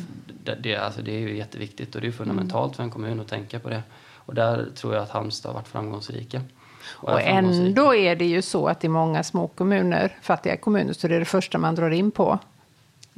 det, 0.61 0.77
alltså 0.77 1.03
det 1.03 1.13
är 1.13 1.21
ju 1.21 1.37
jätteviktigt 1.37 1.95
och 1.95 2.01
det 2.01 2.07
är 2.07 2.13
fundamentalt 2.13 2.77
för 2.77 2.83
en 2.83 2.91
kommun 2.91 3.21
att 3.21 3.29
tänka 3.29 3.59
på 3.59 3.69
det. 3.69 3.83
Och 4.15 4.35
där 4.35 4.67
tror 4.75 4.95
jag 4.95 5.03
att 5.03 5.11
Halmstad 5.11 5.53
har 5.53 5.55
varit 5.55 5.69
framgångsrika. 5.69 6.43
Och, 6.89 7.09
och 7.09 7.21
ändå 7.21 7.95
är 7.95 8.17
det 8.17 8.27
ju 8.27 8.43
så 8.43 8.69
att 8.69 8.85
i 8.85 8.89
många 8.89 9.23
små 9.23 9.49
kommuner, 9.49 10.17
fattiga 10.23 10.57
kommuner, 10.57 10.93
så 10.93 11.09
det 11.09 11.15
är 11.15 11.19
det 11.19 11.25
första 11.25 11.59
man 11.59 11.75
drar 11.75 11.91
in 11.91 12.11
på. 12.11 12.39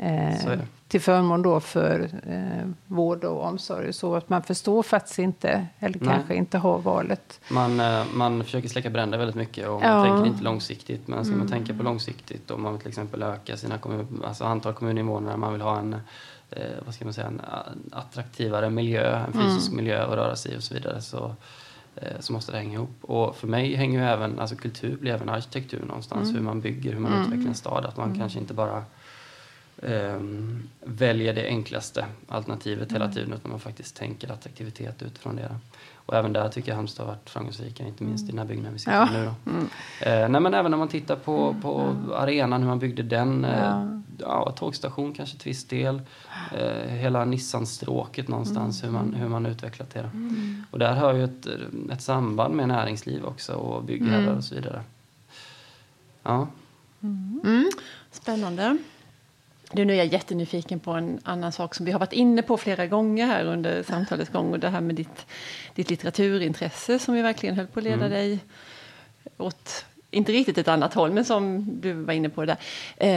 Eh, 0.02 0.58
till 0.88 1.00
förmån 1.00 1.42
då 1.42 1.60
för 1.60 2.00
eh, 2.26 2.68
vård 2.86 3.24
och 3.24 3.44
omsorg. 3.44 3.92
Så 3.92 4.14
att 4.14 4.28
man 4.28 4.42
förstår 4.42 4.82
faktiskt 4.82 5.18
inte, 5.18 5.66
eller 5.78 5.98
Nej. 6.00 6.14
kanske 6.14 6.34
inte 6.34 6.58
har 6.58 6.78
valet. 6.78 7.40
Man, 7.50 7.80
eh, 7.80 8.04
man 8.14 8.44
försöker 8.44 8.68
släcka 8.68 8.90
bränder 8.90 9.18
väldigt 9.18 9.36
mycket 9.36 9.68
och 9.68 9.80
man 9.80 9.90
ja. 9.90 10.04
tänker 10.04 10.26
inte 10.26 10.44
långsiktigt. 10.44 11.08
Men 11.08 11.24
ska 11.24 11.34
mm. 11.34 11.38
man 11.38 11.48
tänka 11.48 11.74
på 11.74 11.82
långsiktigt 11.82 12.50
om 12.50 12.62
man 12.62 12.72
vill 12.72 12.80
till 12.80 12.88
exempel 12.88 13.22
öka 13.22 13.56
sina 13.56 13.78
kommun, 13.78 14.22
alltså 14.26 14.44
antal 14.44 14.72
kommuninvånare, 14.72 15.36
man 15.36 15.52
vill 15.52 15.62
ha 15.62 15.78
en 15.78 15.96
eh, 16.50 16.62
vad 16.84 16.94
ska 16.94 17.04
man 17.04 17.14
säga, 17.14 17.26
en 17.26 17.40
attraktivare 17.92 18.70
miljö, 18.70 19.24
en 19.26 19.32
fysisk 19.32 19.68
mm. 19.68 19.76
miljö 19.76 20.04
att 20.04 20.10
röra 20.10 20.36
sig 20.36 20.54
i 20.54 20.58
och 20.58 20.62
så 20.62 20.74
vidare. 20.74 21.00
Så, 21.00 21.34
eh, 21.96 22.20
så 22.20 22.32
måste 22.32 22.52
det 22.52 22.58
hänga 22.58 22.74
ihop. 22.74 22.96
Och 23.00 23.36
för 23.36 23.46
mig 23.46 23.74
hänger 23.74 24.00
ju 24.00 24.06
även, 24.06 24.40
alltså 24.40 24.56
kultur 24.56 24.96
blir 24.96 25.12
även 25.12 25.28
arkitektur 25.28 25.84
någonstans. 25.86 26.22
Mm. 26.22 26.34
Hur 26.34 26.42
man 26.42 26.60
bygger, 26.60 26.92
hur 26.92 27.00
man 27.00 27.12
mm. 27.12 27.24
utvecklar 27.24 27.48
en 27.48 27.54
stad. 27.54 27.86
Att 27.86 27.96
man 27.96 28.06
mm. 28.06 28.18
kanske 28.18 28.38
inte 28.38 28.54
bara 28.54 28.84
um, 29.82 30.68
väljer 30.80 31.34
det 31.34 31.46
enklaste 31.46 32.06
alternativet 32.28 32.92
hela 32.92 33.04
mm. 33.04 33.14
tiden 33.14 33.32
utan 33.32 33.50
man 33.50 33.60
faktiskt 33.60 33.96
tänker 33.96 34.32
attraktivitet 34.32 35.02
utifrån 35.02 35.36
det. 35.36 35.56
Och 36.10 36.16
även 36.16 36.32
där 36.32 36.48
tycker 36.48 36.68
jag 36.68 36.76
Halmstad 36.76 37.06
har 37.06 37.12
varit 37.12 37.30
framgångsrika, 37.30 37.86
inte 37.86 38.04
minst 38.04 38.24
i 38.24 38.30
den 38.30 38.38
här 38.38 38.46
byggnaden 38.46 38.72
vi 38.72 38.78
sitter 38.78 38.92
ja. 38.92 39.08
nu. 39.12 39.24
Då. 39.24 39.50
Mm. 39.50 39.62
Uh, 39.62 40.28
nej, 40.30 40.40
men 40.40 40.54
även 40.54 40.74
om 40.74 40.78
man 40.78 40.88
tittar 40.88 41.16
på, 41.16 41.48
mm. 41.48 41.62
på 41.62 41.80
mm. 41.80 42.12
arenan, 42.12 42.62
hur 42.62 42.68
man 42.68 42.78
byggde 42.78 43.02
den. 43.02 43.44
Uh, 43.44 43.58
ja. 43.58 44.00
ja 44.18 44.50
tågstation 44.50 45.12
kanske 45.12 45.38
till 45.38 45.48
viss 45.48 45.64
del. 45.64 46.02
Uh, 46.52 46.94
hela 46.94 47.24
Nissan-stråket 47.24 48.28
någonstans, 48.28 48.84
hur, 48.84 48.90
man, 48.90 49.14
hur 49.14 49.28
man 49.28 49.46
utvecklat 49.46 49.90
det. 49.90 50.10
Mm. 50.14 50.64
Och 50.70 50.78
där 50.78 50.94
har 50.94 51.14
ju 51.14 51.24
ett, 51.24 51.46
ett 51.92 52.02
samband 52.02 52.54
med 52.54 52.68
näringsliv 52.68 53.24
också 53.24 53.52
och 53.52 53.84
byggherrar 53.84 54.22
mm. 54.22 54.36
och 54.36 54.44
så 54.44 54.54
vidare. 54.54 54.82
Ja. 56.22 56.48
Spännande. 58.10 58.78
Du, 59.72 59.84
nu 59.84 59.92
är 59.92 59.96
jag 59.96 60.06
jättenyfiken 60.06 60.80
på 60.80 60.92
en 60.92 61.20
annan 61.24 61.52
sak 61.52 61.74
som 61.74 61.86
vi 61.86 61.92
har 61.92 61.98
varit 61.98 62.12
inne 62.12 62.42
på 62.42 62.56
flera 62.56 62.86
gånger 62.86 63.26
här 63.26 63.44
under 63.44 63.82
samtalets 63.82 64.30
gång. 64.30 64.52
Och 64.52 64.58
det 64.58 64.68
här 64.68 64.80
med 64.80 64.94
ditt, 64.94 65.26
ditt 65.74 65.90
litteraturintresse 65.90 66.98
som 66.98 67.14
vi 67.14 67.22
verkligen 67.22 67.56
höll 67.56 67.66
på 67.66 67.80
att 67.80 67.84
leda 67.84 68.06
mm. 68.06 68.10
dig 68.10 68.38
åt, 69.36 69.84
inte 70.10 70.32
riktigt 70.32 70.58
ett 70.58 70.68
annat 70.68 70.94
håll, 70.94 71.12
men 71.12 71.24
som 71.24 71.68
du 71.80 71.92
var 71.92 72.14
inne 72.14 72.28
på 72.28 72.44
där. 72.44 72.56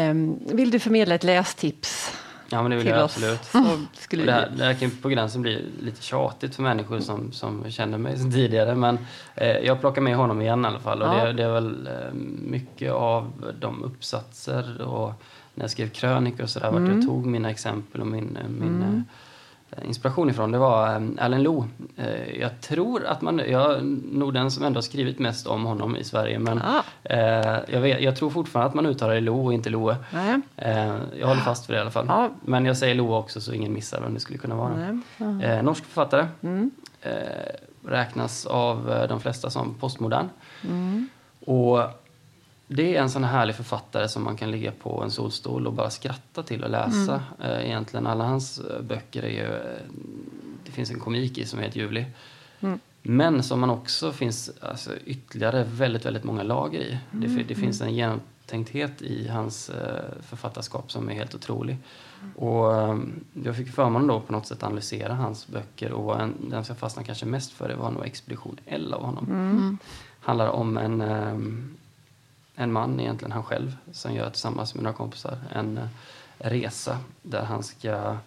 Um, 0.09 0.39
vill 0.45 0.71
du 0.71 0.79
förmedla 0.79 1.15
ett 1.15 1.23
lästips? 1.23 2.11
Ja, 2.49 2.61
men 2.61 2.71
det 2.71 2.77
vill 2.77 2.87
jag 2.87 3.05
oss? 3.05 3.15
absolut. 3.15 3.53
Mm. 3.53 3.87
Skulle 3.93 4.25
det, 4.25 4.31
här, 4.31 4.51
det 4.57 4.63
här 4.63 4.73
kan 4.73 4.91
på 4.91 5.09
gränsen 5.09 5.41
bli 5.41 5.65
lite 5.81 6.01
tjatigt 6.01 6.55
för 6.55 6.63
människor 6.63 6.99
som, 6.99 7.31
som 7.31 7.71
känner 7.71 7.97
mig 7.97 8.17
sedan 8.17 8.31
tidigare. 8.31 8.75
Men 8.75 8.99
eh, 9.35 9.57
jag 9.57 9.79
plockar 9.79 10.01
med 10.01 10.15
honom 10.15 10.41
igen 10.41 10.65
i 10.65 10.67
alla 10.67 10.79
fall. 10.79 11.01
Och 11.01 11.07
ja. 11.07 11.25
det, 11.25 11.33
det, 11.33 11.43
är 11.43 11.51
väl 11.51 11.87
eh, 11.87 12.13
mycket 12.41 12.91
av 12.91 13.53
de 13.59 13.83
uppsatser 13.83 14.81
och 14.81 15.13
när 15.53 15.63
jag 15.63 15.71
skrev 15.71 15.89
krönikor 15.89 16.43
och 16.43 16.49
sådär, 16.49 16.67
mm. 16.67 16.83
vart 16.83 16.93
jag 16.93 17.05
tog 17.05 17.25
mina 17.25 17.49
exempel 17.49 18.01
och 18.01 18.07
min, 18.07 18.37
eh, 18.37 18.49
min 18.49 18.83
mm. 18.83 19.03
eh, 19.71 19.87
inspiration 19.87 20.29
ifrån, 20.29 20.51
det 20.51 20.57
var 20.57 21.37
Loe. 21.37 21.67
Uh, 21.99 22.39
jag 22.39 22.61
tror 22.61 23.05
att 23.05 23.21
man, 23.21 23.39
jag 23.39 23.73
är 23.73 23.81
nog 24.17 24.33
den 24.33 24.51
som 24.51 24.65
ändå 24.65 24.77
har 24.77 24.81
skrivit 24.81 25.19
mest 25.19 25.47
om 25.47 25.65
honom 25.65 25.95
i 25.97 26.03
Sverige, 26.03 26.39
men 26.39 26.61
ah. 26.61 26.83
jag, 27.67 27.81
vet, 27.81 28.01
jag, 28.01 28.15
tror 28.15 28.29
fortfarande 28.29 28.69
att 28.69 28.75
man 28.75 28.85
uttalar 28.85 29.13
det 29.13 29.21
Lo 29.21 29.45
och 29.45 29.53
inte 29.53 29.69
Loe. 29.69 29.95
Jag 31.19 31.27
håller 31.27 31.41
fast 31.41 31.65
för 31.65 31.73
det 31.73 31.77
i 31.77 31.81
alla 31.81 31.91
fall. 31.91 32.09
Ah. 32.09 32.29
Men 32.41 32.65
jag 32.65 32.77
säger 32.77 32.95
Loe 32.95 33.17
också 33.17 33.41
så 33.41 33.53
ingen 33.53 33.73
missar 33.73 34.01
vem 34.01 34.13
det 34.13 34.19
skulle 34.19 34.39
kunna 34.39 34.55
vara. 34.55 35.01
norsk 35.61 35.85
författare. 35.85 36.27
Mm. 36.41 36.71
räknas 37.87 38.45
av 38.45 39.05
de 39.09 39.19
flesta 39.19 39.49
som 39.49 39.73
postmodern. 39.73 40.29
Mm. 40.63 41.09
Och 41.45 41.79
det 42.75 42.95
är 42.95 43.01
en 43.01 43.09
sån 43.09 43.23
härlig 43.23 43.55
författare 43.55 44.07
som 44.07 44.23
man 44.23 44.37
kan 44.37 44.51
ligga 44.51 44.71
på 44.71 45.01
en 45.03 45.11
solstol 45.11 45.67
och 45.67 45.73
bara 45.73 45.89
skratta 45.89 46.43
till 46.43 46.63
och 46.63 46.69
läsa. 46.69 47.23
Mm. 47.39 47.65
Egentligen 47.65 48.07
alla 48.07 48.23
hans 48.23 48.61
böcker 48.81 49.23
är 49.23 49.29
ju... 49.29 49.59
Det 50.65 50.71
finns 50.71 50.91
en 50.91 50.99
komik 50.99 51.37
i 51.37 51.45
som 51.45 51.59
är 51.59 51.63
helt 51.63 51.75
ljuvlig. 51.75 52.05
Mm. 52.59 52.79
Men 53.01 53.43
som 53.43 53.59
man 53.59 53.69
också 53.69 54.11
finns 54.11 54.51
alltså, 54.61 54.91
ytterligare 55.05 55.63
väldigt, 55.63 56.05
väldigt 56.05 56.23
många 56.23 56.43
lager 56.43 56.79
i. 56.79 56.99
Mm. 57.13 57.37
Det, 57.37 57.43
det, 57.43 57.55
finns 57.55 57.81
en 57.81 57.95
genomtänkthet 57.95 59.01
i 59.01 59.27
hans 59.27 59.69
eh, 59.69 60.21
författarskap 60.21 60.91
som 60.91 61.09
är 61.09 61.13
helt 61.13 61.35
otrolig. 61.35 61.77
Och, 62.35 62.75
eh, 62.75 62.97
jag 63.43 63.55
fick 63.55 63.71
förmånen 63.71 64.07
då 64.07 64.19
på 64.19 64.31
något 64.31 64.47
sätt 64.47 64.63
analysera 64.63 65.13
hans 65.13 65.47
böcker 65.47 65.91
och 65.91 66.21
en, 66.21 66.33
den 66.49 66.65
som 66.65 66.73
jag 66.73 66.79
fastnade 66.79 67.05
kanske 67.05 67.25
mest 67.25 67.51
för 67.51 67.67
det 67.67 67.75
var 67.75 67.91
nog 67.91 68.05
Expedition 68.05 68.59
L 68.65 68.93
av 68.93 69.03
honom. 69.03 69.25
Mm. 69.29 69.77
handlar 70.19 70.47
om 70.47 70.77
en, 70.77 71.01
eh, 71.01 71.37
en 72.55 72.71
man, 72.71 72.99
egentligen 72.99 73.31
han 73.31 73.43
själv, 73.43 73.75
som 73.91 74.13
gör 74.13 74.29
tillsammans 74.29 74.75
med 74.75 74.83
några 74.83 74.97
kompisar 74.97 75.37
en 75.51 75.77
eh, 75.77 75.87
resa 76.37 76.97
där 77.21 77.43
han 77.43 77.63
ska 77.63 78.17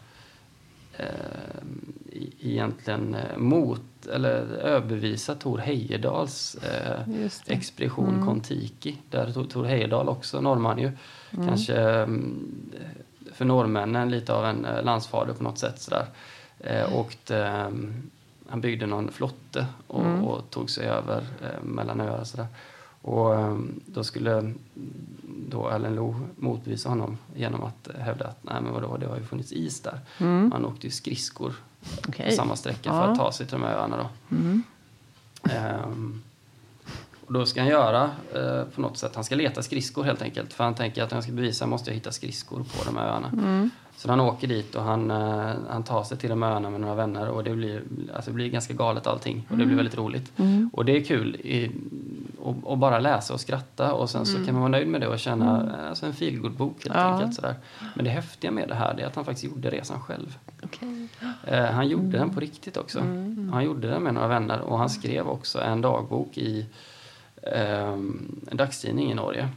eh, 0.93 1.07
egentligen 2.41 3.15
eh, 3.15 3.39
mot 3.39 4.07
eller 4.13 4.31
överbevisa 4.47 5.35
Tor 5.35 5.59
Heyerdahls 5.59 6.55
eh, 6.55 7.01
expedition 7.47 8.15
mm. 8.15 8.27
Kontiki. 8.27 8.99
Där 9.11 9.45
Tor 9.45 9.65
Heyerdahl 9.65 10.09
också 10.09 10.41
norrman 10.41 10.79
ju. 10.79 10.93
Mm. 11.31 11.47
Kanske 11.47 11.77
mm, 11.77 12.73
för 13.33 13.45
norrmännen 13.45 14.11
lite 14.11 14.33
av 14.33 14.47
en 14.47 14.65
eh, 14.65 14.83
landsfader 14.83 15.33
på 15.33 15.43
något 15.43 15.59
sätt 15.59 15.81
sådär. 15.81 16.07
Eh, 16.61 16.93
och 16.93 17.31
eh, 17.31 17.71
han 18.49 18.61
byggde 18.61 18.87
någon 18.87 19.13
flotte 19.13 19.67
och, 19.87 20.05
mm. 20.05 20.25
och 20.25 20.51
tog 20.51 20.71
sig 20.71 20.87
över 20.87 21.27
eh, 21.43 21.63
mellan 21.63 22.01
öar 22.01 22.21
och 22.21 22.27
sådär. 22.27 22.47
Och 23.07 23.35
ehm, 23.35 23.81
då 23.87 24.05
skulle 24.05 24.53
då 25.49 25.69
Ellen 25.69 25.95
Lo 25.95 26.15
motbevisa 26.37 26.89
honom 26.89 27.19
genom 27.35 27.65
att 27.65 27.89
hävda 27.99 28.27
att 28.27 28.39
nej 28.43 28.63
men 28.63 28.73
vadå, 28.73 28.97
det 28.97 29.07
har 29.07 29.17
ju 29.17 29.23
funnits 29.23 29.53
is 29.53 29.81
där. 29.81 30.01
Mm. 30.19 30.53
Han 30.53 30.65
åkte 30.65 30.87
ju 30.87 30.91
skridskor 30.91 31.55
okay. 32.09 32.31
på 32.31 32.37
samma 32.37 32.57
sträcka 32.57 32.81
ja. 32.85 32.93
för 32.93 33.13
att 33.13 33.19
ta 33.19 33.33
sig 33.33 33.47
till 33.47 33.59
de 33.59 33.63
här 33.63 33.75
öarna 33.75 33.97
då. 33.97 34.37
Mm. 34.37 34.63
Um, 35.85 36.23
och 37.27 37.33
då 37.33 37.47
ska 37.47 37.61
han 37.61 37.71
göra 37.71 38.11
uh, 38.37 38.65
på 38.75 38.81
något 38.81 38.99
sätt, 38.99 39.15
han 39.15 39.25
ska 39.25 39.35
leta 39.35 39.63
skridskor 39.63 40.05
helt 40.05 40.23
enkelt. 40.23 40.53
För 40.53 40.65
han 40.65 40.75
tänker 40.75 41.03
att 41.03 41.13
jag 41.13 41.23
ska 41.23 41.33
bevisa 41.33 41.67
måste 41.67 41.91
jag 41.91 41.95
hitta 41.95 42.13
skridskor 42.13 42.59
på 42.59 42.85
de 42.85 42.97
här 42.97 43.07
öarna. 43.07 43.29
Mm. 43.29 43.71
Så 43.97 44.09
han 44.09 44.21
åker 44.21 44.49
dit 44.49 44.75
och 44.75 44.83
han, 44.83 45.11
uh, 45.11 45.55
han 45.69 45.83
tar 45.83 46.05
sig 46.05 46.19
till 46.19 46.31
de 46.31 46.43
här 46.43 46.51
öarna 46.51 46.71
med 46.71 46.81
några 46.81 46.95
vänner 46.95 47.29
och 47.29 47.45
det 47.45 47.55
blir, 47.55 47.83
alltså 48.15 48.31
det 48.31 48.35
blir 48.35 48.49
ganska 48.49 48.75
galet 48.75 49.07
allting. 49.07 49.47
Och 49.51 49.57
det 49.57 49.57
blir 49.57 49.65
mm. 49.65 49.77
väldigt 49.77 49.99
roligt. 49.99 50.33
Mm. 50.37 50.71
Och 50.73 50.85
det 50.85 50.97
är 50.97 51.05
kul 51.05 51.37
i, 51.37 51.71
och, 52.47 52.57
och, 52.71 52.79
bara 52.79 52.99
läsa 52.99 53.35
och 53.35 53.41
skratta 53.41 53.93
och 53.93 54.11
sen 54.11 54.27
så 54.27 54.35
mm. 54.35 54.47
kan 54.47 54.55
man 54.55 54.63
vara 54.63 54.71
nöjd 54.71 54.89
med 54.89 55.01
det 55.01 55.09
och 55.09 55.19
känna 55.19 55.61
mm. 55.61 55.89
alltså 55.89 56.07
en 56.07 56.13
feelgood-bok 56.13 56.85
helt 56.85 56.95
ja. 56.95 57.01
enkelt. 57.01 57.35
Sådär. 57.35 57.55
Men 57.95 58.05
det 58.05 58.11
häftiga 58.11 58.51
med 58.51 58.69
det 58.69 58.75
här 58.75 59.01
är 59.01 59.07
att 59.07 59.17
han 59.17 59.25
faktiskt 59.25 59.45
gjorde 59.45 59.71
resan 59.71 60.01
själv. 60.01 60.39
Okay. 60.63 61.09
Eh, 61.45 61.65
han 61.65 61.89
gjorde 61.89 62.03
mm. 62.03 62.21
den 62.21 62.31
på 62.31 62.41
riktigt 62.41 62.77
också. 62.77 62.99
Mm. 62.99 63.51
Han 63.53 63.65
gjorde 63.65 63.89
den 63.89 64.03
med 64.03 64.15
några 64.15 64.29
vänner 64.29 64.61
och 64.61 64.79
han 64.79 64.91
skrev 64.91 65.29
också 65.29 65.61
en 65.61 65.81
dagbok 65.81 66.39
i 66.39 66.67
eh, 67.43 67.93
en 68.51 68.57
dagstidning 68.57 69.11
i 69.11 69.15
Norge. 69.15 69.49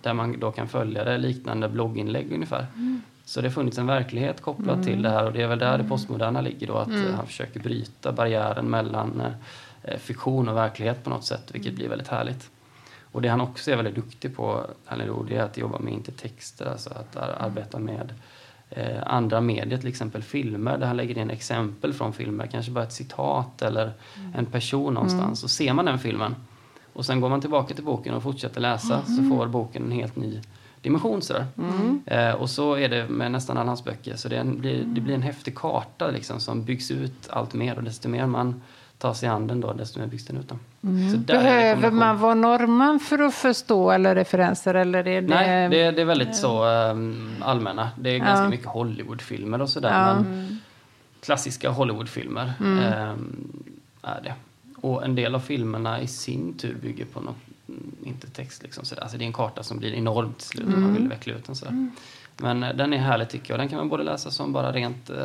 Där 0.00 0.14
man 0.14 0.40
då 0.40 0.52
kan 0.52 0.68
följa 0.68 1.04
det 1.04 1.18
liknande 1.18 1.68
blogginlägg 1.68 2.32
ungefär. 2.32 2.66
Mm. 2.74 3.02
Så 3.24 3.40
det 3.40 3.48
har 3.48 3.52
funnits 3.52 3.78
en 3.78 3.86
verklighet 3.86 4.40
kopplat 4.40 4.84
till 4.84 5.02
det 5.02 5.10
här 5.10 5.26
och 5.26 5.32
det 5.32 5.42
är 5.42 5.46
väl 5.46 5.58
där 5.58 5.78
det 5.78 5.84
postmoderna 5.84 6.40
ligger 6.40 6.66
då. 6.66 6.76
Att 6.76 6.88
han 7.16 7.26
försöker 7.26 7.60
bryta 7.60 8.12
barriären 8.12 8.70
mellan 8.70 9.20
eh, 9.20 9.26
Eh, 9.26 9.32
fiktion 9.98 10.48
och 10.48 10.56
verklighet 10.56 11.04
på 11.04 11.10
något 11.10 11.24
sätt, 11.24 11.50
vilket 11.52 11.68
mm. 11.70 11.76
blir 11.76 11.88
väldigt 11.88 12.08
härligt. 12.08 12.50
Och 13.12 13.22
det 13.22 13.28
han 13.28 13.40
också 13.40 13.70
är 13.70 13.76
väldigt 13.76 13.94
duktig 13.94 14.36
på, 14.36 14.66
det 15.28 15.36
är 15.36 15.42
att 15.42 15.56
jobba 15.56 15.78
med 15.78 15.92
intertexter, 15.92 16.66
alltså 16.66 16.90
att 16.90 17.16
arbeta 17.16 17.78
med 17.78 18.14
eh, 18.70 19.02
andra 19.06 19.40
medier, 19.40 19.78
till 19.78 19.88
exempel 19.88 20.22
filmer, 20.22 20.78
där 20.78 20.86
han 20.86 20.96
lägger 20.96 21.18
in 21.18 21.30
exempel 21.30 21.92
från 21.92 22.12
filmer, 22.12 22.46
kanske 22.46 22.72
bara 22.72 22.84
ett 22.84 22.92
citat 22.92 23.62
eller 23.62 23.92
mm. 24.18 24.34
en 24.34 24.46
person 24.46 24.94
någonstans. 24.94 25.40
Mm. 25.42 25.44
Och 25.44 25.50
ser 25.50 25.72
man 25.72 25.84
den 25.84 25.98
filmen 25.98 26.34
och 26.92 27.06
sen 27.06 27.20
går 27.20 27.28
man 27.28 27.40
tillbaka 27.40 27.74
till 27.74 27.84
boken 27.84 28.14
och 28.14 28.22
fortsätter 28.22 28.60
läsa 28.60 28.94
mm. 28.94 29.16
så 29.16 29.36
får 29.36 29.46
boken 29.46 29.82
en 29.82 29.90
helt 29.90 30.16
ny 30.16 30.40
dimension. 30.80 31.22
Sådär. 31.22 31.46
Mm. 31.58 32.02
Eh, 32.06 32.34
och 32.34 32.50
så 32.50 32.74
är 32.74 32.88
det 32.88 33.08
med 33.08 33.32
nästan 33.32 33.56
alla 33.56 33.70
hans 33.70 33.84
böcker, 33.84 34.16
så 34.16 34.28
det, 34.28 34.36
en, 34.36 34.60
blir, 34.60 34.84
det 34.84 35.00
blir 35.00 35.14
en 35.14 35.22
häftig 35.22 35.54
karta 35.54 36.10
liksom, 36.10 36.40
som 36.40 36.64
byggs 36.64 36.90
ut 36.90 37.28
allt 37.30 37.54
mer 37.54 37.76
och 37.76 37.84
desto 37.84 38.08
mer 38.08 38.26
man 38.26 38.62
ta 38.98 39.14
sig 39.14 39.28
an 39.28 39.46
den 39.46 39.60
då, 39.60 39.72
desto 39.72 40.00
mer 40.00 40.06
byggs 40.06 40.24
den 40.24 40.36
ut. 40.36 40.52
Mm. 40.82 41.22
Behöver 41.22 41.90
man 41.90 42.18
vara 42.18 42.34
norrman 42.34 43.00
för 43.00 43.18
att 43.18 43.34
förstå 43.34 43.90
alla 43.90 44.14
referenser? 44.14 44.74
Eller 44.74 45.06
är 45.06 45.22
det... 45.22 45.28
Nej, 45.28 45.68
det, 45.68 45.90
det 45.90 46.00
är 46.00 46.06
väldigt 46.06 46.36
så 46.36 46.64
um, 46.66 47.30
allmänna. 47.40 47.90
Det 47.98 48.10
är 48.10 48.18
ganska 48.18 48.48
mycket 48.48 48.66
Hollywoodfilmer 48.66 49.62
och 49.62 49.68
sådär. 49.68 49.90
Ja. 49.90 50.14
Men 50.14 50.26
mm. 50.26 50.56
klassiska 51.20 51.70
Hollywoodfilmer 51.70 52.52
mm. 52.60 53.08
um, 53.10 53.62
är 54.02 54.20
det. 54.22 54.34
Och 54.76 55.04
en 55.04 55.14
del 55.14 55.34
av 55.34 55.40
filmerna 55.40 56.00
i 56.00 56.06
sin 56.06 56.54
tur 56.54 56.76
bygger 56.82 57.04
på 57.04 57.20
något, 57.20 57.36
inte 58.02 58.30
text 58.30 58.62
liksom. 58.62 58.84
Så 58.84 58.94
alltså 59.00 59.18
det 59.18 59.24
är 59.24 59.26
en 59.26 59.32
karta 59.32 59.62
som 59.62 59.78
blir 59.78 59.94
enormt 59.94 60.38
till 60.38 60.48
slut 60.48 60.66
mm. 60.66 60.82
man 60.82 60.94
vill 60.94 61.08
veckla 61.08 61.34
ut 61.34 61.44
den 61.44 61.56
sådär. 61.56 61.72
Mm. 61.72 61.90
Men 62.36 62.62
eh, 62.62 62.74
den 62.74 62.92
är 62.92 62.98
härlig 62.98 63.28
tycker 63.28 63.52
jag. 63.52 63.60
Den 63.60 63.68
kan 63.68 63.78
man 63.78 63.88
både 63.88 64.02
läsa 64.02 64.30
som 64.30 64.52
bara 64.52 64.72
rent 64.72 65.10
eh, 65.10 65.16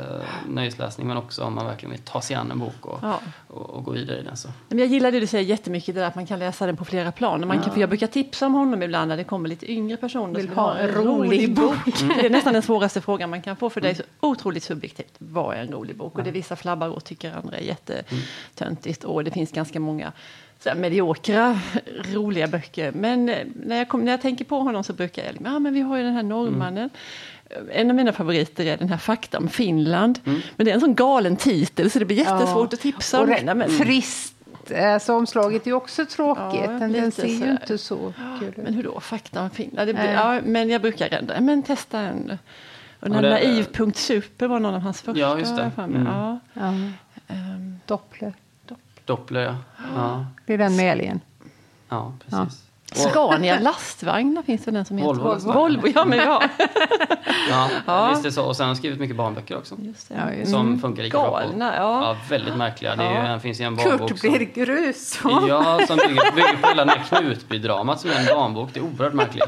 nöjesläsning 0.47 1.08
men 1.08 1.17
också 1.17 1.43
om 1.43 1.56
man 1.56 1.65
verkligen 1.65 1.91
vill 1.91 2.02
ta 2.02 2.21
sig 2.21 2.36
an 2.36 2.52
en 2.52 2.60
bok 2.60 2.86
och, 2.86 2.99
ja. 3.02 3.19
och, 3.47 3.69
och, 3.69 3.84
gå 3.84 3.91
vidare 3.91 4.19
i 4.19 4.23
den. 4.23 4.38
Så. 4.38 4.49
Men 4.67 4.80
jag 4.80 4.88
gillar 4.88 5.12
det 5.12 5.19
du 5.19 5.28
säger 5.28 5.45
jättemycket, 5.45 5.95
det 5.95 6.02
där 6.02 6.08
att 6.08 6.15
man 6.15 6.25
kan 6.25 6.39
läsa 6.39 6.65
den 6.65 6.78
på 6.78 6.86
flera 6.86 7.12
plan. 7.12 7.47
Man 7.47 7.62
kan, 7.62 7.73
för 7.73 7.80
jag 7.82 7.89
brukar 7.89 8.08
tipsa 8.08 8.45
om 8.45 8.54
honom 8.54 8.84
ibland 8.84 9.10
när 9.10 9.17
det 9.17 9.23
kommer 9.23 9.49
lite 9.49 9.71
yngre 9.71 9.97
personer 9.97 10.39
vill 10.39 10.49
ha 10.49 10.78
en 10.78 10.88
rolig 10.88 11.56
bok. 11.56 11.75
Mm. 11.99 12.17
Det 12.17 12.25
är 12.25 12.30
nästan 12.30 12.54
den 12.54 12.62
svåraste 12.62 13.02
frågan 13.02 13.30
man 13.30 13.41
kan 13.41 13.56
få 13.56 13.69
för 13.69 13.82
det 13.82 13.89
är 13.89 13.93
så 13.93 14.04
otroligt 14.19 14.63
subjektivt. 14.63 15.13
Vad 15.17 15.56
är 15.56 15.62
en 15.62 15.71
rolig 15.71 15.97
bok? 15.97 16.17
Och 16.17 16.23
det 16.23 16.32
vissa 16.32 16.56
flabbar 16.56 16.89
och 16.89 17.04
tycker 17.04 17.34
andra 17.34 17.58
är 17.58 17.62
jättetöntigt 17.62 19.04
och 19.04 19.23
det 19.23 19.32
finns 19.32 19.52
ganska 19.52 19.80
många 19.80 20.12
så 20.60 20.69
här, 20.69 20.76
mediokra, 20.76 21.60
roliga 22.13 22.48
böcker. 22.48 22.91
Men 22.91 23.30
eh, 23.30 23.38
när 23.56 23.78
jag, 23.78 23.89
kom, 23.89 24.06
när 24.06 24.12
jag 24.12 24.22
tänker 24.22 24.45
på 24.45 24.60
honom 24.60 24.84
så 24.84 24.93
brukar 24.93 25.24
jag, 25.24 25.36
ja 25.43 25.60
men 25.60 25.74
vi 25.74 25.82
har 25.82 25.98
ju 25.98 26.04
den 26.04 26.13
här 26.13 26.24
norrmannen. 26.24 26.89
Mm. 27.50 27.69
En 27.72 27.89
av 27.89 27.95
mina 27.95 28.13
favoriter 28.13 28.65
är 28.65 28.78
den 28.78 28.89
här 28.89 28.98
Fakta 28.98 29.38
om 29.38 29.50
Finland. 29.50 30.19
Mm. 30.26 30.41
Men 30.56 30.65
det 30.65 30.72
är 30.72 30.76
en 30.76 30.82
sån 30.82 30.95
galen 30.95 31.36
titel 31.36 31.91
så 31.91 32.00
det 32.00 32.06
blir 32.06 32.17
jättesvårt 32.17 32.72
ja. 32.72 32.76
att 32.76 32.82
tipsa 32.82 33.22
om 33.22 33.30
den. 33.30 33.58
Men... 33.58 33.78
Trist. 33.78 34.36
Alltså 34.78 35.13
omslaget 35.13 35.62
är 35.62 35.67
ju 35.67 35.74
också 35.74 36.06
tråkigt. 36.06 36.62
Ja, 36.65 36.88
den 36.88 37.12
ser 37.12 37.28
ju 37.28 37.52
inte 37.52 37.78
så 37.78 38.13
kul 38.39 38.48
ut. 38.50 38.58
Men 38.58 38.74
hur 38.74 38.84
då? 38.84 39.00
Fakta 39.00 39.41
om 39.41 39.50
Finland? 39.50 39.95
Blir, 39.95 40.13
ja, 40.13 40.41
men 40.43 40.69
jag 40.69 40.82
brukar 40.82 41.13
ändå, 41.13 41.34
men 41.39 41.63
testa 41.63 42.00
en. 42.00 42.38
Och 43.00 43.10
den 43.10 43.22
naiv.super 43.22 44.48
var 44.48 44.60
någon 44.60 44.76
av 44.76 44.82
hans 44.82 45.02
första. 45.02 45.19
Ja, 45.19 45.39
just 45.39 45.56
det. 45.56 45.72
Mm. 45.78 46.06
Ja. 46.06 46.39
Ja. 46.54 46.67
Um, 47.28 47.80
Doppler. 47.86 48.34
Doppler, 49.10 49.41
ja. 49.41 49.56
ja. 49.95 50.26
Det 50.45 50.54
är 50.54 50.58
den 50.58 50.76
med 50.76 50.91
älgen. 50.91 51.19
Ja, 51.89 52.13
precis. 52.26 52.63
Scania 52.91 53.60
lastvagnar 53.62 54.43
finns 54.43 54.65
det 54.65 54.72
den 54.72 54.86
som 54.86 54.98
heter 54.98 55.13
Volvo. 55.13 55.54
Volvo, 55.54 55.88
ja 55.95 56.06
men 56.06 56.17
ja. 56.17 56.43
ja, 57.50 57.69
ja. 57.86 58.10
Visst 58.10 58.26
är 58.26 58.30
så. 58.30 58.45
Och 58.45 58.56
sen 58.56 58.63
har 58.63 58.67
han 58.67 58.76
skrivit 58.76 59.00
mycket 59.00 59.15
barnböcker 59.15 59.58
också. 59.58 59.76
Just 59.80 60.10
det. 60.10 60.36
Ja, 60.39 60.45
som 60.45 60.62
mm. 60.62 60.82
funkar 60.82 61.04
lika 61.04 61.17
Galna, 61.17 61.39
bra 61.39 61.72
på. 61.72 61.84
Ja. 61.84 62.08
ja. 62.08 62.17
Väldigt 62.30 62.56
märkliga. 62.56 62.95
Det, 62.95 63.04
är, 63.04 63.34
det 63.34 63.39
finns 63.39 63.62
ju 63.62 63.65
en 63.65 63.76
barnbok 63.76 64.10
Kurt 64.10 64.22
blir 64.22 64.65
grus. 64.65 65.19
Ja, 65.24 65.80
som 65.88 65.98
bygger, 65.98 66.36
bygger 66.36 66.58
på 66.62 66.67
hela 66.67 66.86
den 66.86 66.89
här 66.89 67.04
Knutby-dramat 67.10 68.00
som 68.00 68.10
är 68.10 68.19
en 68.19 68.26
barnbok. 68.26 68.69
Det 68.74 68.80
är 68.80 68.84
oerhört 68.84 69.13
märkligt. 69.13 69.43